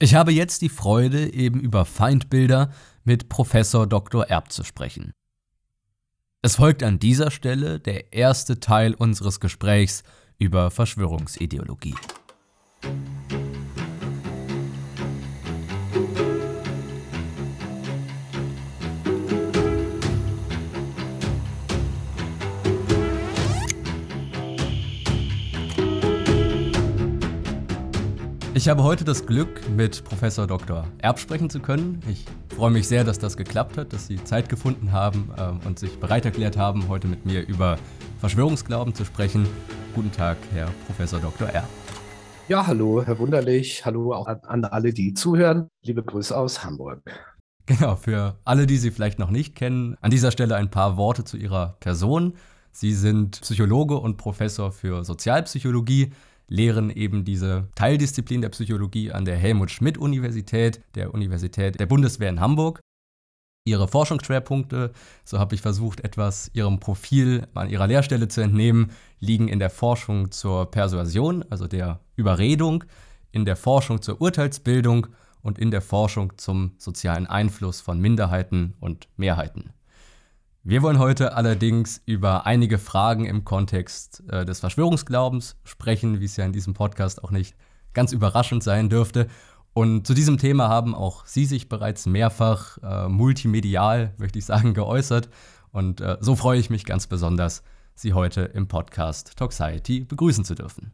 [0.00, 2.72] Ich habe jetzt die Freude, eben über Feindbilder
[3.04, 4.24] mit Professor Dr.
[4.24, 5.12] Erb zu sprechen.
[6.42, 10.02] Es folgt an dieser Stelle der erste Teil unseres Gesprächs
[10.36, 11.94] über Verschwörungsideologie.
[28.58, 30.84] Ich habe heute das Glück, mit Professor Dr.
[30.98, 32.02] Erb sprechen zu können.
[32.10, 32.24] Ich
[32.56, 36.00] freue mich sehr, dass das geklappt hat, dass Sie Zeit gefunden haben ähm, und sich
[36.00, 37.78] bereit erklärt haben, heute mit mir über
[38.18, 39.46] Verschwörungsglauben zu sprechen.
[39.94, 41.46] Guten Tag, Herr Professor Dr.
[41.50, 41.68] Erb.
[42.48, 43.86] Ja, hallo, Herr Wunderlich.
[43.86, 45.68] Hallo auch an alle, die zuhören.
[45.84, 47.00] Liebe Grüße aus Hamburg.
[47.66, 51.22] Genau, für alle, die Sie vielleicht noch nicht kennen, an dieser Stelle ein paar Worte
[51.22, 52.32] zu Ihrer Person.
[52.72, 56.12] Sie sind Psychologe und Professor für Sozialpsychologie
[56.48, 62.30] lehren eben diese Teildisziplin der Psychologie an der Helmut Schmidt Universität, der Universität der Bundeswehr
[62.30, 62.80] in Hamburg.
[63.64, 64.92] Ihre Forschungsschwerpunkte,
[65.24, 69.68] so habe ich versucht, etwas Ihrem Profil an Ihrer Lehrstelle zu entnehmen, liegen in der
[69.68, 72.84] Forschung zur Persuasion, also der Überredung,
[73.30, 75.08] in der Forschung zur Urteilsbildung
[75.42, 79.70] und in der Forschung zum sozialen Einfluss von Minderheiten und Mehrheiten.
[80.64, 86.36] Wir wollen heute allerdings über einige Fragen im Kontext äh, des Verschwörungsglaubens sprechen, wie es
[86.36, 87.56] ja in diesem Podcast auch nicht
[87.94, 89.28] ganz überraschend sein dürfte.
[89.72, 94.74] Und zu diesem Thema haben auch Sie sich bereits mehrfach äh, multimedial, möchte ich sagen,
[94.74, 95.28] geäußert.
[95.70, 97.62] Und äh, so freue ich mich ganz besonders,
[97.94, 100.92] Sie heute im Podcast Toxiety begrüßen zu dürfen.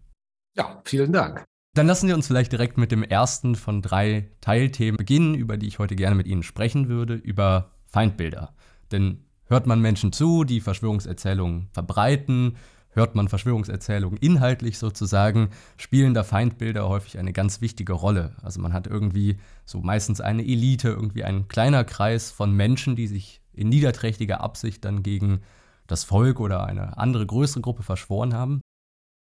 [0.56, 1.44] Ja, vielen Dank.
[1.74, 5.66] Dann lassen Sie uns vielleicht direkt mit dem ersten von drei Teilthemen beginnen, über die
[5.66, 8.54] ich heute gerne mit Ihnen sprechen würde, über Feindbilder.
[8.92, 12.56] Denn hört man Menschen zu, die Verschwörungserzählungen verbreiten,
[12.90, 18.36] hört man Verschwörungserzählungen inhaltlich sozusagen, spielen da Feindbilder häufig eine ganz wichtige Rolle.
[18.42, 23.06] Also man hat irgendwie so meistens eine Elite, irgendwie ein kleiner Kreis von Menschen, die
[23.06, 25.40] sich in niederträchtiger Absicht dann gegen
[25.86, 28.60] das Volk oder eine andere größere Gruppe verschworen haben.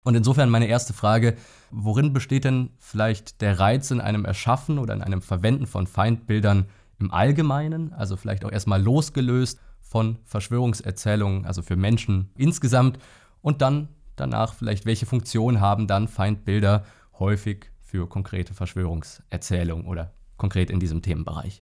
[0.05, 1.35] Und insofern meine erste Frage,
[1.69, 6.67] worin besteht denn vielleicht der Reiz in einem Erschaffen oder in einem Verwenden von Feindbildern
[6.99, 12.99] im Allgemeinen, also vielleicht auch erstmal losgelöst von Verschwörungserzählungen, also für Menschen insgesamt,
[13.41, 16.85] und dann danach vielleicht, welche Funktion haben dann Feindbilder
[17.19, 21.59] häufig für konkrete Verschwörungserzählungen oder konkret in diesem Themenbereich?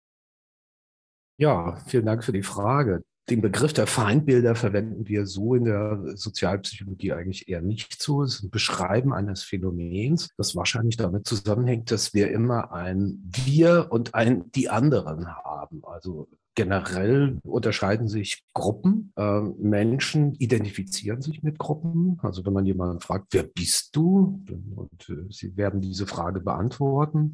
[1.39, 3.03] Ja, vielen Dank für die Frage.
[3.31, 8.23] Den Begriff der Feindbilder verwenden wir so in der Sozialpsychologie eigentlich eher nicht so.
[8.23, 13.89] Es ist ein Beschreiben eines Phänomens, das wahrscheinlich damit zusammenhängt, dass wir immer ein Wir
[13.91, 15.83] und ein Die anderen haben.
[15.85, 19.12] Also generell unterscheiden sich Gruppen.
[19.17, 22.19] Äh, Menschen identifizieren sich mit Gruppen.
[22.23, 24.45] Also wenn man jemanden fragt, wer bist du?
[24.75, 27.33] Und äh, sie werden diese Frage beantworten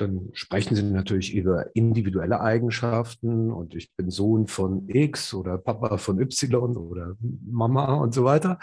[0.00, 5.98] dann sprechen sie natürlich über individuelle Eigenschaften und ich bin Sohn von X oder Papa
[5.98, 8.58] von Y oder Mama und so weiter.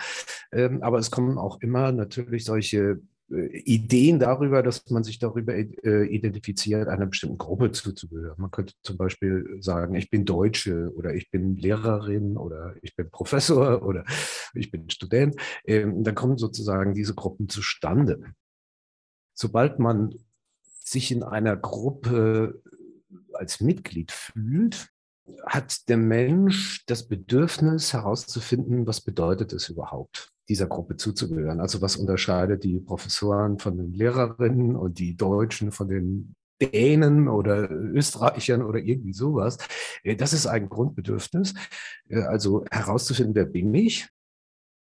[0.52, 6.05] Ähm, aber es kommen auch immer natürlich solche Ideen darüber, dass man sich darüber äh,
[6.05, 8.39] identifiziert, einer bestimmten Gruppe zuzugehören.
[8.39, 13.09] Man könnte zum Beispiel sagen, ich bin Deutsche oder ich bin Lehrerin oder ich bin
[13.09, 14.05] Professor oder
[14.53, 15.35] ich bin Student.
[15.65, 18.33] Ähm, dann kommen sozusagen diese Gruppen zustande.
[19.33, 20.15] Sobald man
[20.83, 22.61] sich in einer Gruppe
[23.33, 24.87] als Mitglied fühlt,
[25.45, 31.60] hat der Mensch das Bedürfnis herauszufinden, was bedeutet es überhaupt, dieser Gruppe zuzugehören.
[31.60, 37.69] Also was unterscheidet die Professoren von den Lehrerinnen und die Deutschen von den Dänen oder
[37.69, 39.57] Österreichern oder irgendwie sowas.
[40.03, 41.53] Äh, das ist ein Grundbedürfnis.
[42.10, 44.07] Äh, also herauszufinden, wer bin ich?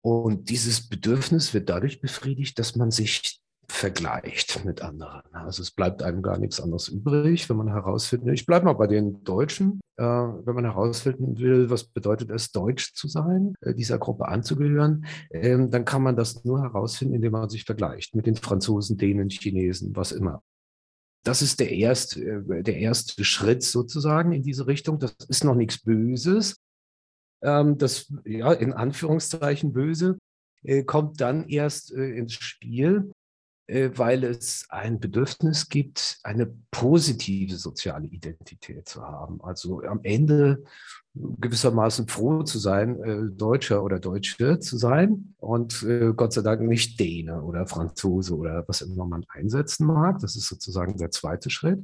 [0.02, 5.22] Und dieses Bedürfnis wird dadurch befriedigt, dass man sich vergleicht mit anderen.
[5.34, 8.34] Also es bleibt einem gar nichts anderes übrig, wenn man herausfinden will.
[8.34, 9.82] Ich bleibe mal bei den Deutschen.
[9.98, 15.06] Äh, wenn man herausfinden will, was bedeutet es, Deutsch zu sein, äh, dieser Gruppe anzugehören,
[15.30, 19.30] äh, dann kann man das nur herausfinden, indem man sich vergleicht mit den Franzosen, Dänen,
[19.30, 20.42] Chinesen, was immer.
[21.24, 25.00] Das ist der erste, äh, der erste Schritt sozusagen in diese Richtung.
[25.00, 26.58] Das ist noch nichts Böses.
[27.42, 30.18] Ähm, das, ja, in Anführungszeichen böse,
[30.64, 33.12] äh, kommt dann erst äh, ins Spiel,
[33.68, 39.42] weil es ein Bedürfnis gibt, eine positive soziale Identität zu haben.
[39.42, 40.64] Also am Ende
[41.16, 46.62] gewissermaßen froh zu sein, äh, Deutscher oder Deutsche zu sein und äh, Gott sei Dank
[46.62, 50.20] nicht Däne oder Franzose oder was immer man einsetzen mag.
[50.20, 51.80] Das ist sozusagen der zweite Schritt.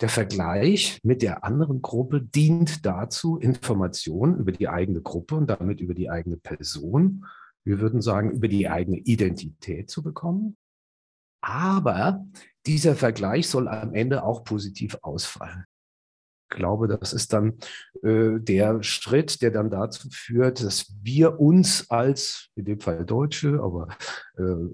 [0.00, 5.80] Der Vergleich mit der anderen Gruppe dient dazu, Informationen über die eigene Gruppe und damit
[5.80, 7.26] über die eigene Person,
[7.64, 10.56] wir würden sagen, über die eigene Identität zu bekommen.
[11.40, 12.24] Aber
[12.66, 15.64] dieser Vergleich soll am Ende auch positiv ausfallen.
[16.50, 17.58] Ich glaube, das ist dann
[18.02, 23.60] äh, der Schritt, der dann dazu führt, dass wir uns als, in dem Fall Deutsche,
[23.62, 23.88] aber
[24.36, 24.66] äh,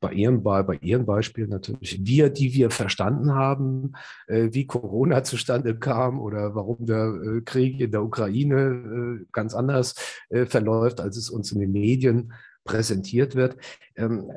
[0.00, 3.92] bei Ihrem, bei, bei Ihrem Beispiel natürlich, wir, die wir verstanden haben,
[4.26, 9.54] äh, wie Corona zustande kam oder warum der äh, Krieg in der Ukraine äh, ganz
[9.54, 9.94] anders
[10.30, 12.32] äh, verläuft, als es uns in den Medien
[12.64, 13.56] präsentiert wird,
[13.96, 14.30] ähm,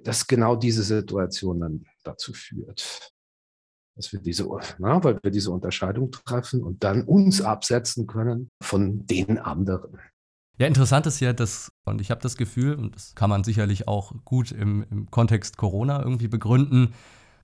[0.00, 3.12] dass genau diese Situation dann dazu führt.
[3.96, 9.06] Dass wir diese, na, weil wir diese Unterscheidung treffen und dann uns absetzen können von
[9.06, 9.98] den anderen.
[10.58, 13.88] Ja, interessant ist ja, dass, und ich habe das Gefühl, und das kann man sicherlich
[13.88, 16.92] auch gut im, im Kontext Corona irgendwie begründen,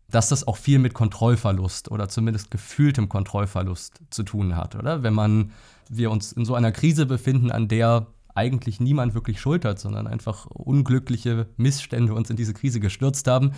[0.08, 5.02] dass das auch viel mit Kontrollverlust oder zumindest gefühltem Kontrollverlust zu tun hat, oder?
[5.02, 5.52] Wenn man,
[5.88, 10.06] wir uns in so einer Krise befinden, an der eigentlich niemand wirklich schuld hat, sondern
[10.06, 13.52] einfach unglückliche Missstände uns in diese Krise gestürzt haben,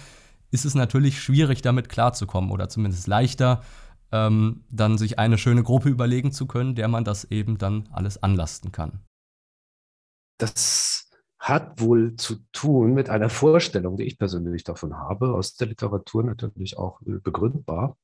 [0.50, 3.62] ist es natürlich schwierig, damit klarzukommen oder zumindest leichter,
[4.12, 8.22] ähm, dann sich eine schöne Gruppe überlegen zu können, der man das eben dann alles
[8.22, 9.00] anlasten kann.
[10.38, 15.68] Das hat wohl zu tun mit einer Vorstellung, die ich persönlich davon habe, aus der
[15.68, 17.96] Literatur natürlich auch äh, begründbar,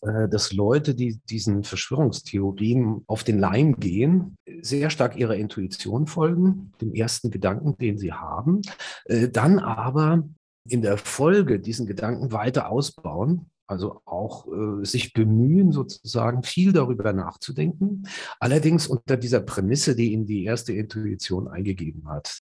[0.00, 6.94] dass Leute, die diesen Verschwörungstheorien auf den Leim gehen, sehr stark ihrer Intuition folgen, dem
[6.94, 8.62] ersten Gedanken, den sie haben,
[9.06, 10.28] äh, dann aber
[10.68, 17.12] in der Folge diesen Gedanken weiter ausbauen, also auch äh, sich bemühen, sozusagen viel darüber
[17.12, 18.06] nachzudenken,
[18.40, 22.38] allerdings unter dieser Prämisse, die ihnen die erste Intuition eingegeben hat.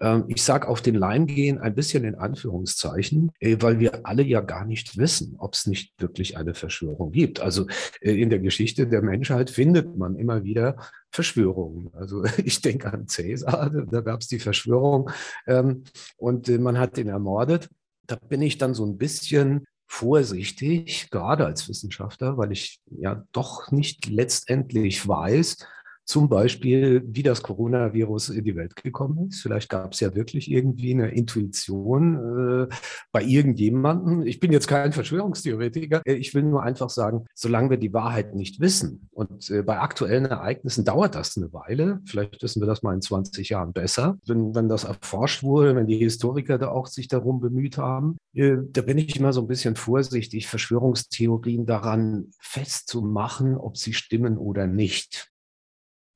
[0.00, 4.22] Ähm, ich sage auf den Leim gehen ein bisschen in Anführungszeichen, äh, weil wir alle
[4.22, 7.40] ja gar nicht wissen, ob es nicht wirklich eine Verschwörung gibt.
[7.40, 7.66] Also
[8.00, 10.76] äh, in der Geschichte der Menschheit findet man immer wieder
[11.10, 11.90] Verschwörungen.
[11.94, 15.10] Also ich denke an Cäsar, da gab es die Verschwörung
[15.46, 15.84] ähm,
[16.16, 17.68] und äh, man hat ihn ermordet.
[18.06, 23.70] Da bin ich dann so ein bisschen vorsichtig, gerade als Wissenschaftler, weil ich ja doch
[23.70, 25.58] nicht letztendlich weiß,
[26.04, 29.42] zum Beispiel, wie das Coronavirus in die Welt gekommen ist.
[29.42, 32.74] Vielleicht gab es ja wirklich irgendwie eine Intuition äh,
[33.10, 34.22] bei irgendjemandem.
[34.22, 36.02] Ich bin jetzt kein Verschwörungstheoretiker.
[36.04, 39.78] Äh, ich will nur einfach sagen, solange wir die Wahrheit nicht wissen und äh, bei
[39.78, 42.00] aktuellen Ereignissen dauert das eine Weile.
[42.04, 44.18] Vielleicht wissen wir das mal in 20 Jahren besser.
[44.26, 48.56] Wenn, wenn das erforscht wurde, wenn die Historiker da auch sich darum bemüht haben, äh,
[48.70, 54.66] da bin ich immer so ein bisschen vorsichtig, Verschwörungstheorien daran festzumachen, ob sie stimmen oder
[54.66, 55.33] nicht.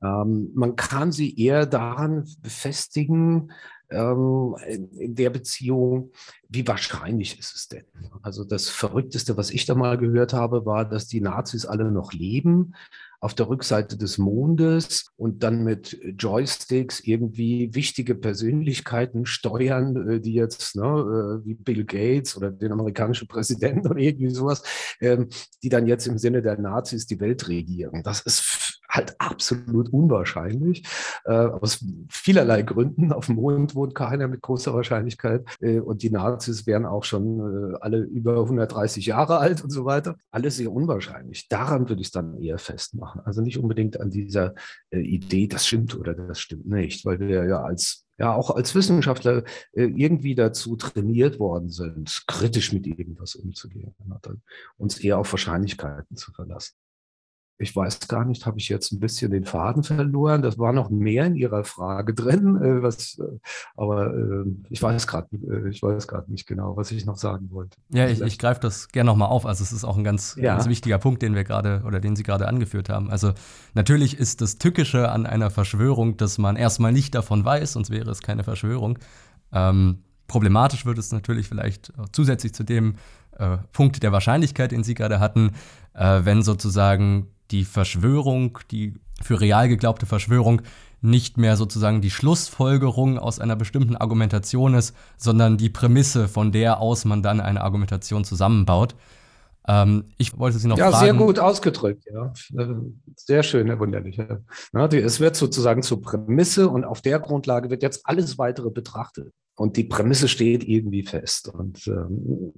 [0.02, 3.52] Ähm, man kann sie eher daran befestigen,
[3.90, 4.56] ähm,
[4.98, 6.12] in der Beziehung,
[6.48, 7.84] wie wahrscheinlich ist es denn?
[8.22, 12.12] Also das Verrückteste, was ich da mal gehört habe, war, dass die Nazis alle noch
[12.12, 12.74] leben,
[13.20, 20.34] auf der Rückseite des Mondes und dann mit Joysticks irgendwie wichtige Persönlichkeiten steuern, äh, die
[20.34, 24.62] jetzt, ne, äh, wie Bill Gates oder den amerikanischen Präsidenten oder irgendwie sowas,
[25.00, 25.28] ähm,
[25.62, 28.02] die dann jetzt im Sinne der Nazis die Welt regieren.
[28.04, 28.67] Das ist
[28.98, 30.84] halt absolut unwahrscheinlich.
[31.24, 33.12] Äh, aus vielerlei Gründen.
[33.12, 35.46] Auf dem Mond wohnt keiner mit großer Wahrscheinlichkeit.
[35.60, 39.84] Äh, und die Nazis wären auch schon äh, alle über 130 Jahre alt und so
[39.84, 40.16] weiter.
[40.30, 41.48] Alles sehr unwahrscheinlich.
[41.48, 43.22] Daran würde ich es dann eher festmachen.
[43.24, 44.54] Also nicht unbedingt an dieser
[44.90, 48.74] äh, Idee, das stimmt oder das stimmt nicht, weil wir ja als ja auch als
[48.74, 53.94] Wissenschaftler äh, irgendwie dazu trainiert worden sind, kritisch mit irgendwas umzugehen,
[54.76, 56.74] uns eher auf Wahrscheinlichkeiten zu verlassen
[57.58, 60.42] ich weiß gar nicht, habe ich jetzt ein bisschen den Faden verloren?
[60.42, 63.24] Das war noch mehr in Ihrer Frage drin, äh, was, äh,
[63.76, 67.50] aber äh, ich weiß gerade, äh, ich weiß gerade nicht genau, was ich noch sagen
[67.50, 67.76] wollte.
[67.88, 69.44] Ja, ich, ich greife das gerne nochmal auf.
[69.44, 70.54] Also es ist auch ein ganz, ja.
[70.54, 73.10] ganz wichtiger Punkt, den wir gerade oder den Sie gerade angeführt haben.
[73.10, 73.32] Also
[73.74, 78.10] natürlich ist das Tückische an einer Verschwörung, dass man erstmal nicht davon weiß, sonst wäre
[78.10, 79.00] es keine Verschwörung.
[79.52, 79.98] Ähm,
[80.28, 82.94] problematisch wird es natürlich vielleicht zusätzlich zu dem
[83.38, 85.52] äh, Punkt der Wahrscheinlichkeit, den Sie gerade hatten,
[85.94, 90.62] äh, wenn sozusagen die Verschwörung, die für real geglaubte Verschwörung
[91.00, 96.80] nicht mehr sozusagen die Schlussfolgerung aus einer bestimmten Argumentation ist, sondern die Prämisse, von der
[96.80, 98.96] aus man dann eine Argumentation zusammenbaut.
[99.68, 101.06] Ähm, ich wollte Sie noch ja, fragen.
[101.06, 102.32] Ja, sehr gut ausgedrückt, ja.
[103.16, 104.16] Sehr schön, Herr Wunderlich.
[104.16, 109.32] Ja, es wird sozusagen zur Prämisse und auf der Grundlage wird jetzt alles weitere betrachtet.
[109.58, 111.48] Und die Prämisse steht irgendwie fest.
[111.48, 112.52] Und ähm,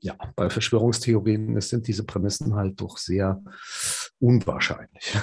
[0.00, 3.40] ja, bei Verschwörungstheorien sind diese Prämissen halt doch sehr
[4.18, 5.14] unwahrscheinlich.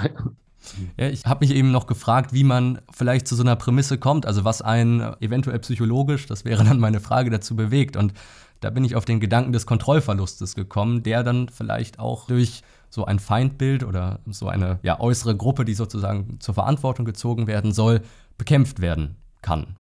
[0.97, 4.25] Ja, ich habe mich eben noch gefragt, wie man vielleicht zu so einer Prämisse kommt,
[4.25, 7.95] also was einen eventuell psychologisch, das wäre dann meine Frage dazu bewegt.
[7.95, 8.13] Und
[8.59, 13.05] da bin ich auf den Gedanken des Kontrollverlustes gekommen, der dann vielleicht auch durch so
[13.05, 18.01] ein Feindbild oder so eine ja, äußere Gruppe, die sozusagen zur Verantwortung gezogen werden soll,
[18.37, 19.76] bekämpft werden kann.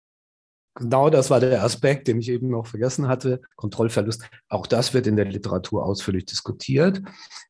[0.76, 3.42] Genau das war der Aspekt, den ich eben noch vergessen hatte.
[3.56, 4.24] Kontrollverlust.
[4.50, 7.02] Auch das wird in der Literatur ausführlich diskutiert.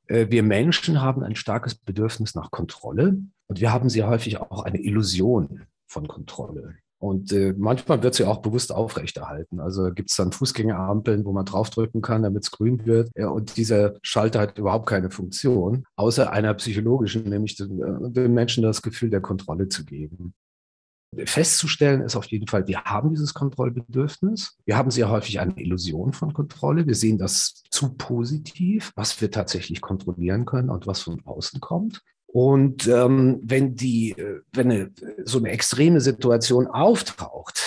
[0.08, 3.18] Äh, wir Menschen haben ein starkes Bedürfnis nach Kontrolle
[3.48, 6.76] und wir haben sehr häufig auch eine Illusion von Kontrolle.
[7.00, 9.60] Und äh, manchmal wird sie auch bewusst aufrechterhalten.
[9.60, 13.10] Also gibt es dann Fußgängerampeln, wo man draufdrücken kann, damit es grün wird.
[13.18, 18.64] Und dieser Schalter hat überhaupt keine Funktion, außer einer psychologischen, nämlich den, äh, den Menschen
[18.64, 20.34] das Gefühl der Kontrolle zu geben
[21.26, 24.58] festzustellen ist auf jeden Fall, wir haben dieses Kontrollbedürfnis.
[24.66, 26.88] Wir haben sehr häufig eine Illusion von Kontrolle.
[26.88, 32.02] Wir sehen das zu positiv, was wir tatsächlich kontrollieren können und was von außen kommt.
[32.26, 34.92] Und ähm, wenn die, äh, wenn eine,
[35.24, 37.62] so eine extreme Situation auftaucht,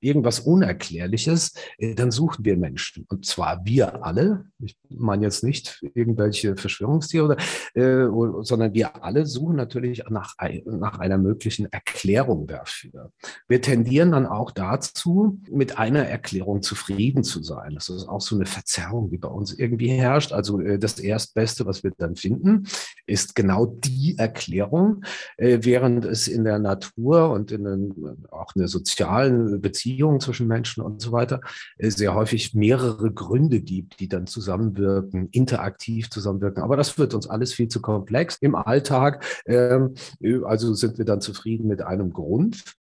[0.00, 3.06] irgendwas Unerklärliches, äh, dann suchen wir Menschen.
[3.08, 4.44] Und zwar wir alle.
[4.60, 7.36] Ich meine jetzt nicht irgendwelche Verschwörungstiere,
[7.74, 8.06] äh,
[8.42, 10.34] sondern wir alle suchen natürlich nach,
[10.64, 13.12] nach einer möglichen Erklärung dafür.
[13.48, 17.74] Wir tendieren dann auch dazu, mit einer Erklärung zufrieden zu sein.
[17.74, 20.32] Das ist auch so eine Verzerrung, die bei uns irgendwie herrscht.
[20.32, 22.66] Also äh, das Erstbeste, was wir dann finden,
[23.06, 25.04] ist genau die Erklärung,
[25.36, 30.20] äh, während es in der Natur und in den, auch in der sozialen Beziehung Beziehungen
[30.20, 31.40] zwischen Menschen und so weiter
[31.78, 36.62] äh, sehr häufig mehrere Gründe gibt, die dann zusammenwirken, interaktiv zusammenwirken.
[36.62, 39.24] Aber das wird uns alles viel zu komplex im Alltag.
[39.46, 39.94] Ähm,
[40.44, 42.74] also sind wir dann zufrieden mit einem Grund.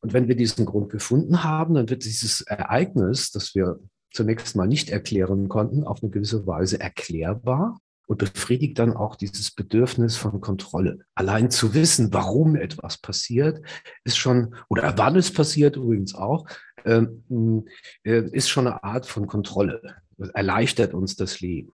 [0.00, 3.80] Und wenn wir diesen Grund gefunden haben, dann wird dieses Ereignis, das wir
[4.12, 7.78] zunächst mal nicht erklären konnten, auf eine gewisse Weise erklärbar.
[8.06, 11.00] Und befriedigt dann auch dieses Bedürfnis von Kontrolle.
[11.14, 13.64] Allein zu wissen, warum etwas passiert,
[14.04, 16.46] ist schon, oder wann es passiert übrigens auch,
[16.84, 17.66] ähm,
[18.04, 19.80] äh, ist schon eine Art von Kontrolle.
[20.18, 21.72] Das erleichtert uns das Leben.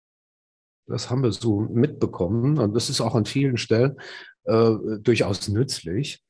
[0.86, 3.96] Das haben wir so mitbekommen und das ist auch an vielen Stellen
[4.44, 6.24] äh, durchaus nützlich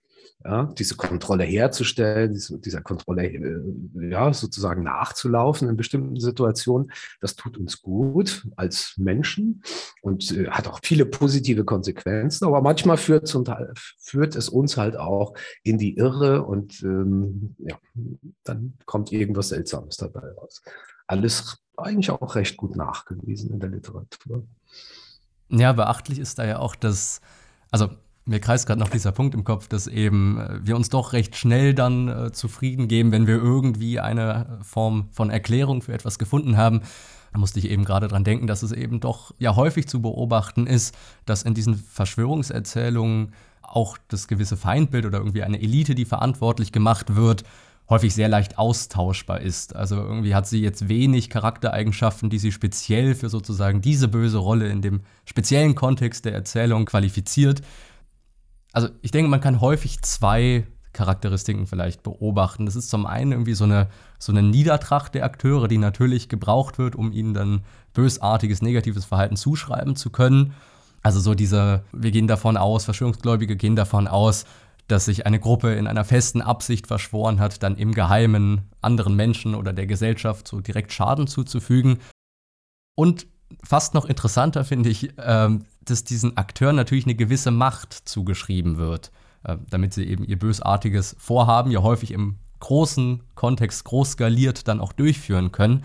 [0.45, 6.91] ja, diese Kontrolle herzustellen, diese, dieser Kontrolle äh, ja, sozusagen nachzulaufen in bestimmten Situationen.
[7.21, 9.63] Das tut uns gut als Menschen
[10.01, 13.31] und äh, hat auch viele positive Konsequenzen, aber manchmal führt
[13.99, 17.77] führt es uns halt auch in die Irre und ähm, ja,
[18.45, 20.63] dann kommt irgendwas Seltsames dabei raus.
[21.07, 24.47] Alles eigentlich auch recht gut nachgewiesen in der Literatur.
[25.49, 27.21] Ja, beachtlich ist da ja auch, dass,
[27.71, 27.91] also
[28.25, 31.37] mir kreist gerade noch dieser Punkt im Kopf, dass eben äh, wir uns doch recht
[31.37, 36.57] schnell dann äh, zufrieden geben, wenn wir irgendwie eine Form von Erklärung für etwas gefunden
[36.57, 36.83] haben.
[37.33, 40.67] Da musste ich eben gerade dran denken, dass es eben doch ja häufig zu beobachten
[40.67, 40.97] ist,
[41.27, 47.15] dass in diesen Verschwörungserzählungen auch das gewisse Feindbild oder irgendwie eine Elite, die verantwortlich gemacht
[47.15, 47.45] wird,
[47.89, 49.75] häufig sehr leicht austauschbar ist.
[49.75, 54.69] Also irgendwie hat sie jetzt wenig Charaktereigenschaften, die sie speziell für sozusagen diese böse Rolle
[54.69, 57.63] in dem speziellen Kontext der Erzählung qualifiziert
[58.73, 62.67] also ich denke, man kann häufig zwei Charakteristiken vielleicht beobachten.
[62.67, 66.79] Das ist zum einen irgendwie so eine, so eine Niedertracht der Akteure, die natürlich gebraucht
[66.79, 67.63] wird, um ihnen dann
[67.95, 70.55] bösartiges, negatives Verhalten zuschreiben zu können.
[71.03, 74.45] Also so diese, wir gehen davon aus, Verschwörungsgläubige gehen davon aus,
[74.89, 79.55] dass sich eine Gruppe in einer festen Absicht verschworen hat, dann im Geheimen anderen Menschen
[79.55, 81.99] oder der Gesellschaft so direkt Schaden zuzufügen.
[82.97, 83.27] Und
[83.63, 89.11] fast noch interessanter finde ich, ähm, dass diesen Akteuren natürlich eine gewisse Macht zugeschrieben wird,
[89.45, 94.81] äh, damit sie eben ihr bösartiges Vorhaben ja häufig im großen Kontext groß skaliert dann
[94.81, 95.83] auch durchführen können.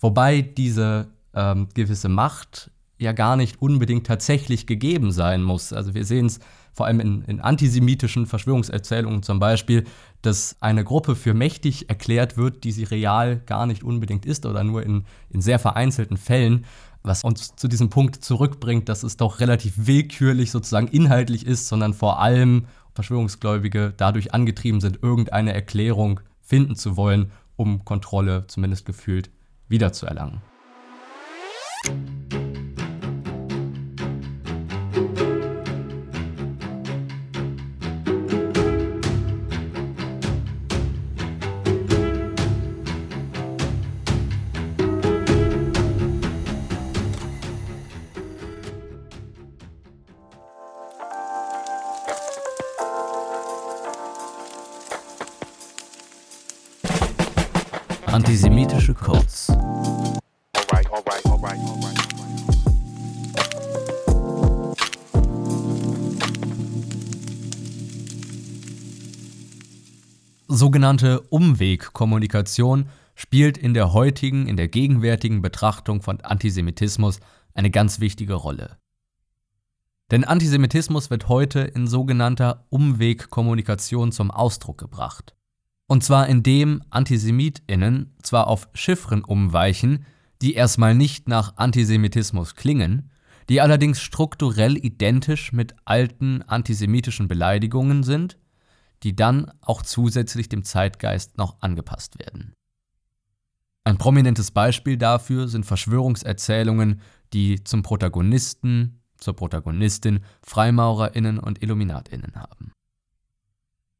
[0.00, 5.72] Wobei diese ähm, gewisse Macht ja gar nicht unbedingt tatsächlich gegeben sein muss.
[5.72, 6.38] Also wir sehen es
[6.72, 9.84] vor allem in, in, antisemitischen Verschwörungserzählungen zum Beispiel,
[10.22, 14.64] dass eine Gruppe für mächtig erklärt wird, die sie real gar nicht unbedingt ist oder
[14.64, 16.66] nur in, in sehr vereinzelten Fällen
[17.02, 21.94] was uns zu diesem Punkt zurückbringt, dass es doch relativ willkürlich sozusagen inhaltlich ist, sondern
[21.94, 29.30] vor allem Verschwörungsgläubige dadurch angetrieben sind, irgendeine Erklärung finden zu wollen, um Kontrolle zumindest gefühlt
[29.68, 30.42] wiederzuerlangen.
[70.80, 77.20] Sogenannte Umwegkommunikation spielt in der heutigen, in der gegenwärtigen Betrachtung von Antisemitismus
[77.52, 78.78] eine ganz wichtige Rolle.
[80.10, 85.34] Denn Antisemitismus wird heute in sogenannter Umwegkommunikation zum Ausdruck gebracht.
[85.86, 90.06] Und zwar indem AntisemitInnen zwar auf Chiffren umweichen,
[90.40, 93.10] die erstmal nicht nach Antisemitismus klingen,
[93.50, 98.38] die allerdings strukturell identisch mit alten antisemitischen Beleidigungen sind,
[99.02, 102.54] die dann auch zusätzlich dem Zeitgeist noch angepasst werden.
[103.84, 107.00] Ein prominentes Beispiel dafür sind Verschwörungserzählungen,
[107.32, 112.72] die zum Protagonisten, zur Protagonistin Freimaurerinnen und Illuminatinnen haben.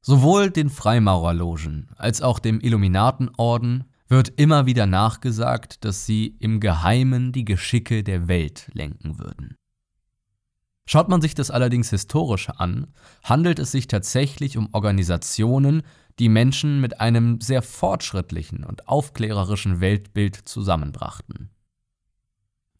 [0.02, 7.32] Sowohl den Freimaurerlogen als auch dem Illuminatenorden wird immer wieder nachgesagt, dass sie im Geheimen
[7.32, 9.56] die Geschicke der Welt lenken würden.
[10.92, 12.88] Schaut man sich das allerdings historisch an,
[13.22, 15.82] handelt es sich tatsächlich um Organisationen,
[16.18, 21.50] die Menschen mit einem sehr fortschrittlichen und aufklärerischen Weltbild zusammenbrachten.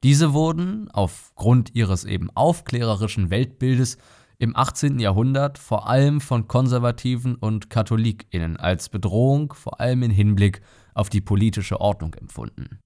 [0.02, 3.96] Diese wurden aufgrund ihres eben aufklärerischen Weltbildes
[4.38, 4.98] im 18.
[4.98, 10.62] Jahrhundert vor allem von Konservativen und KatholikInnen als Bedrohung, vor allem im Hinblick
[10.94, 12.80] auf die politische Ordnung empfunden.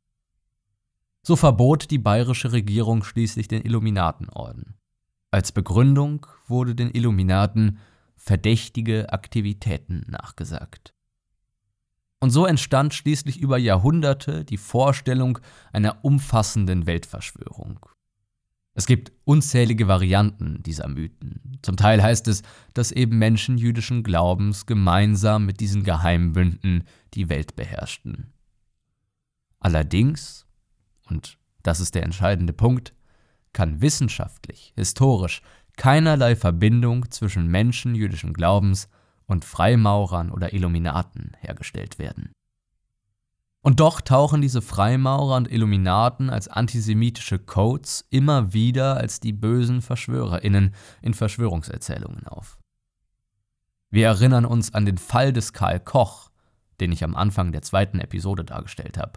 [1.23, 4.75] So verbot die bayerische Regierung schließlich den Illuminatenorden.
[5.35, 7.81] Als Begründung wurde den Illuminaten
[8.15, 10.95] verdächtige Aktivitäten nachgesagt.
[12.21, 15.41] Und so entstand schließlich über Jahrhunderte die Vorstellung
[15.73, 17.81] einer umfassenden Weltverschwörung.
[18.75, 21.59] Es gibt unzählige Varianten dieser Mythen.
[21.63, 27.57] Zum Teil heißt es, dass eben Menschen jüdischen Glaubens gemeinsam mit diesen Geheimbünden die Welt
[27.57, 28.33] beherrschten.
[29.59, 30.47] Allerdings,
[31.11, 32.95] und das ist der entscheidende Punkt,
[33.55, 35.41] kann wissenschaftlich, historisch
[35.77, 38.89] keinerlei Verbindung zwischen Menschen jüdischen Glaubens
[39.27, 42.33] und Freimaurern oder Illuminaten hergestellt werden.
[43.63, 49.81] Und doch tauchen diese Freimaurer und Illuminaten als antisemitische Codes immer wieder als die bösen
[49.81, 52.59] Verschwörerinnen in Verschwörungserzählungen auf.
[53.91, 56.31] Wir erinnern uns an den Fall des Karl Koch,
[56.81, 59.13] den ich am Anfang der zweiten Episode dargestellt habe.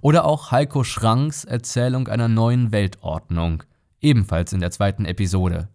[0.00, 3.62] Oder auch Heiko Schranks Erzählung einer neuen Weltordnung,
[4.00, 5.68] ebenfalls in der zweiten Episode,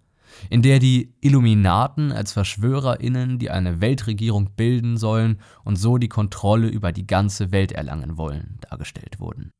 [0.49, 6.67] in der die Illuminaten als Verschwörerinnen, die eine Weltregierung bilden sollen und so die Kontrolle
[6.67, 9.51] über die ganze Welt erlangen wollen, dargestellt wurden.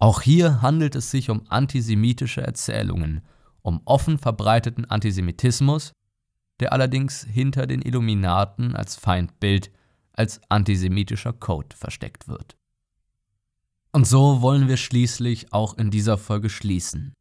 [0.00, 3.22] Auch hier handelt es sich um antisemitische Erzählungen,
[3.62, 5.92] um offen verbreiteten Antisemitismus,
[6.60, 9.70] der allerdings hinter den Illuminaten als Feindbild,
[10.12, 12.57] als antisemitischer Code versteckt wird.
[13.98, 17.14] Und so wollen wir schließlich auch in dieser Folge schließen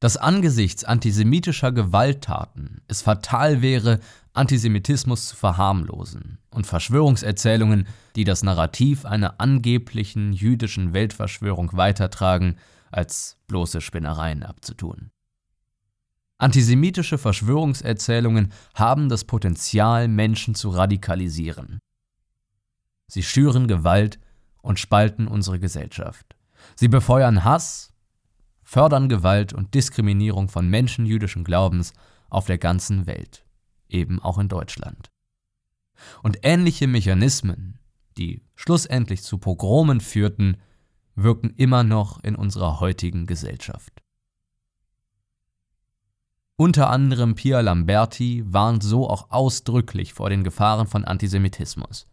[0.00, 4.00] dass angesichts antisemitischer Gewalttaten es fatal wäre,
[4.32, 7.86] Antisemitismus zu verharmlosen und Verschwörungserzählungen,
[8.16, 12.56] die das Narrativ einer angeblichen jüdischen Weltverschwörung weitertragen,
[12.90, 15.12] als bloße Spinnereien abzutun.
[16.36, 21.78] Antisemitische Verschwörungserzählungen haben das Potenzial, Menschen zu radikalisieren.
[23.06, 24.18] Sie schüren Gewalt
[24.62, 26.36] und spalten unsere Gesellschaft.
[26.74, 27.92] Sie befeuern Hass
[28.72, 31.92] fördern Gewalt und Diskriminierung von Menschen jüdischen Glaubens
[32.30, 33.44] auf der ganzen Welt,
[33.88, 35.10] eben auch in Deutschland.
[36.22, 37.78] Und ähnliche Mechanismen,
[38.16, 40.56] die schlussendlich zu Pogromen führten,
[41.14, 44.02] wirken immer noch in unserer heutigen Gesellschaft.
[46.56, 52.06] Unter anderem Pia Lamberti warnt so auch ausdrücklich vor den Gefahren von Antisemitismus,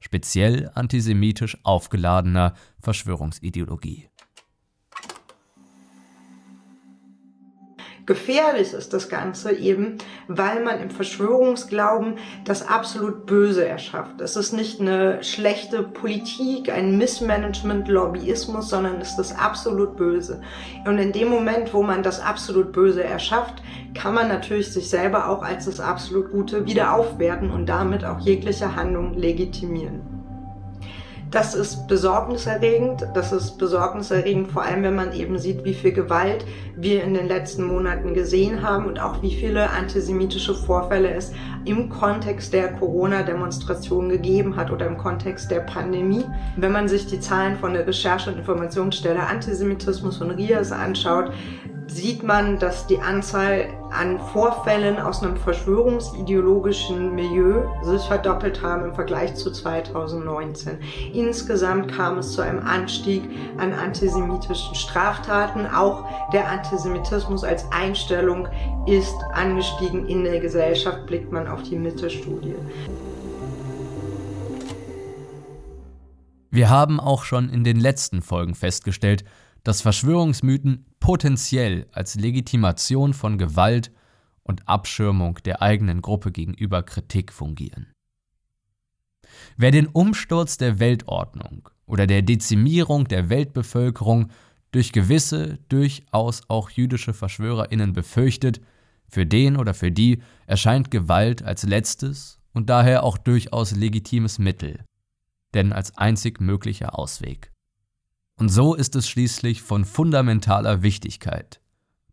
[0.00, 4.08] speziell antisemitisch aufgeladener Verschwörungsideologie.
[8.10, 14.20] Gefährlich ist das Ganze eben, weil man im Verschwörungsglauben das absolut Böse erschafft.
[14.20, 20.42] Es ist nicht eine schlechte Politik, ein Missmanagement, Lobbyismus, sondern es ist das absolut Böse.
[20.86, 23.62] Und in dem Moment, wo man das absolut Böse erschafft,
[23.94, 28.18] kann man natürlich sich selber auch als das absolut Gute wieder aufwerten und damit auch
[28.18, 30.19] jegliche Handlung legitimieren.
[31.30, 33.06] Das ist besorgniserregend.
[33.14, 37.28] Das ist besorgniserregend, vor allem wenn man eben sieht, wie viel Gewalt wir in den
[37.28, 41.32] letzten Monaten gesehen haben und auch wie viele antisemitische Vorfälle es
[41.64, 46.24] im Kontext der Corona-Demonstration gegeben hat oder im Kontext der Pandemie.
[46.56, 51.32] Wenn man sich die Zahlen von der Recherche- und Informationsstelle Antisemitismus von RIAS anschaut,
[51.90, 58.94] sieht man, dass die Anzahl an Vorfällen aus einem verschwörungsideologischen Milieu sich verdoppelt haben im
[58.94, 60.78] Vergleich zu 2019.
[61.12, 63.22] Insgesamt kam es zu einem Anstieg
[63.58, 65.66] an antisemitischen Straftaten.
[65.66, 68.46] Auch der Antisemitismus als Einstellung
[68.86, 72.54] ist angestiegen in der Gesellschaft, blickt man auf die Mitte-Studie.
[76.50, 79.24] Wir haben auch schon in den letzten Folgen festgestellt,
[79.62, 83.92] dass Verschwörungsmythen potenziell als Legitimation von Gewalt
[84.42, 87.92] und Abschirmung der eigenen Gruppe gegenüber Kritik fungieren.
[89.56, 94.30] Wer den Umsturz der Weltordnung oder der Dezimierung der Weltbevölkerung
[94.72, 98.60] durch gewisse, durchaus auch jüdische Verschwörerinnen befürchtet,
[99.10, 104.84] für den oder für die erscheint Gewalt als letztes und daher auch durchaus legitimes Mittel,
[105.54, 107.50] denn als einzig möglicher Ausweg.
[108.36, 111.60] Und so ist es schließlich von fundamentaler Wichtigkeit,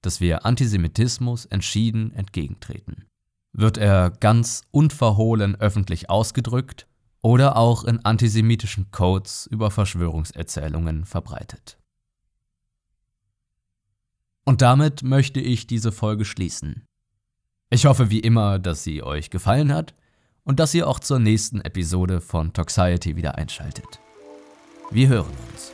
[0.01, 3.05] dass wir Antisemitismus entschieden entgegentreten.
[3.53, 6.85] Wird er ganz unverhohlen öffentlich ausgedrückt
[7.21, 11.77] oder auch in antisemitischen Codes über Verschwörungserzählungen verbreitet.
[14.47, 16.85] Und damit möchte ich diese Folge schließen.
[17.69, 19.93] Ich hoffe wie immer, dass sie euch gefallen hat
[20.45, 23.99] und dass ihr auch zur nächsten Episode von Toxiety wieder einschaltet.
[24.89, 25.73] Wir hören uns.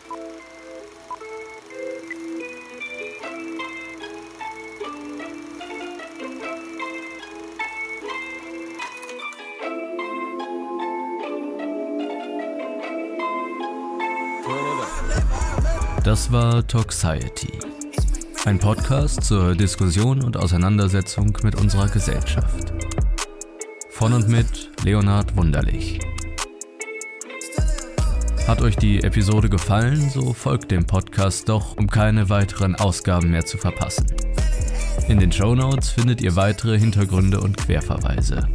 [16.04, 17.73] Das war Toxiety.
[18.46, 22.74] Ein Podcast zur Diskussion und Auseinandersetzung mit unserer Gesellschaft.
[23.90, 26.02] Von und mit Leonhard Wunderlich.
[28.46, 33.46] Hat euch die Episode gefallen, so folgt dem Podcast doch, um keine weiteren Ausgaben mehr
[33.46, 34.08] zu verpassen.
[35.08, 38.46] In den Show Notes findet ihr weitere Hintergründe und Querverweise.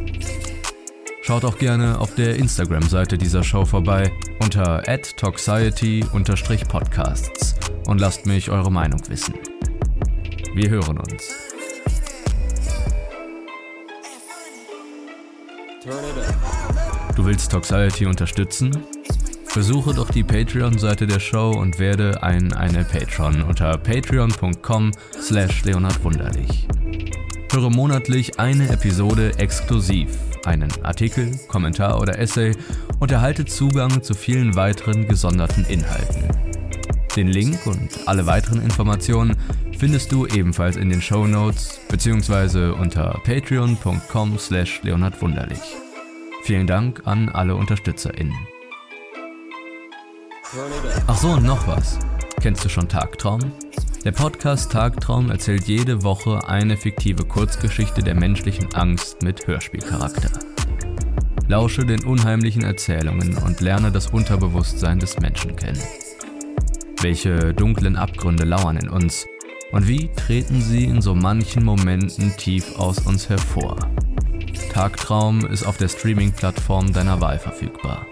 [1.23, 7.55] Schaut auch gerne auf der Instagram-Seite dieser Show vorbei unter toxiety-podcasts
[7.87, 9.33] und lasst mich eure Meinung wissen.
[10.55, 11.29] Wir hören uns.
[17.15, 18.71] Du willst Toxality unterstützen?
[19.53, 24.91] Besuche doch die Patreon-Seite der Show und werde ein eine Patron unter patreon.com
[25.21, 26.67] slash leonardwunderlich.
[27.51, 30.09] Höre monatlich eine Episode exklusiv,
[30.45, 32.55] einen Artikel, Kommentar oder Essay
[32.99, 36.23] und erhalte Zugang zu vielen weiteren gesonderten Inhalten.
[37.15, 39.35] Den Link und alle weiteren Informationen
[39.79, 42.71] findest du ebenfalls in den Show Notes bzw.
[42.71, 45.61] unter patreon.com slash leonardwunderlich.
[46.43, 48.35] Vielen Dank an alle UnterstützerInnen.
[51.07, 51.97] Ach so, und noch was.
[52.41, 53.39] Kennst du schon Tagtraum?
[54.03, 60.29] Der Podcast Tagtraum erzählt jede Woche eine fiktive Kurzgeschichte der menschlichen Angst mit Hörspielcharakter.
[61.47, 65.81] Lausche den unheimlichen Erzählungen und lerne das Unterbewusstsein des Menschen kennen.
[67.01, 69.25] Welche dunklen Abgründe lauern in uns
[69.71, 73.77] und wie treten sie in so manchen Momenten tief aus uns hervor?
[74.71, 78.05] Tagtraum ist auf der Streaming-Plattform deiner Wahl verfügbar.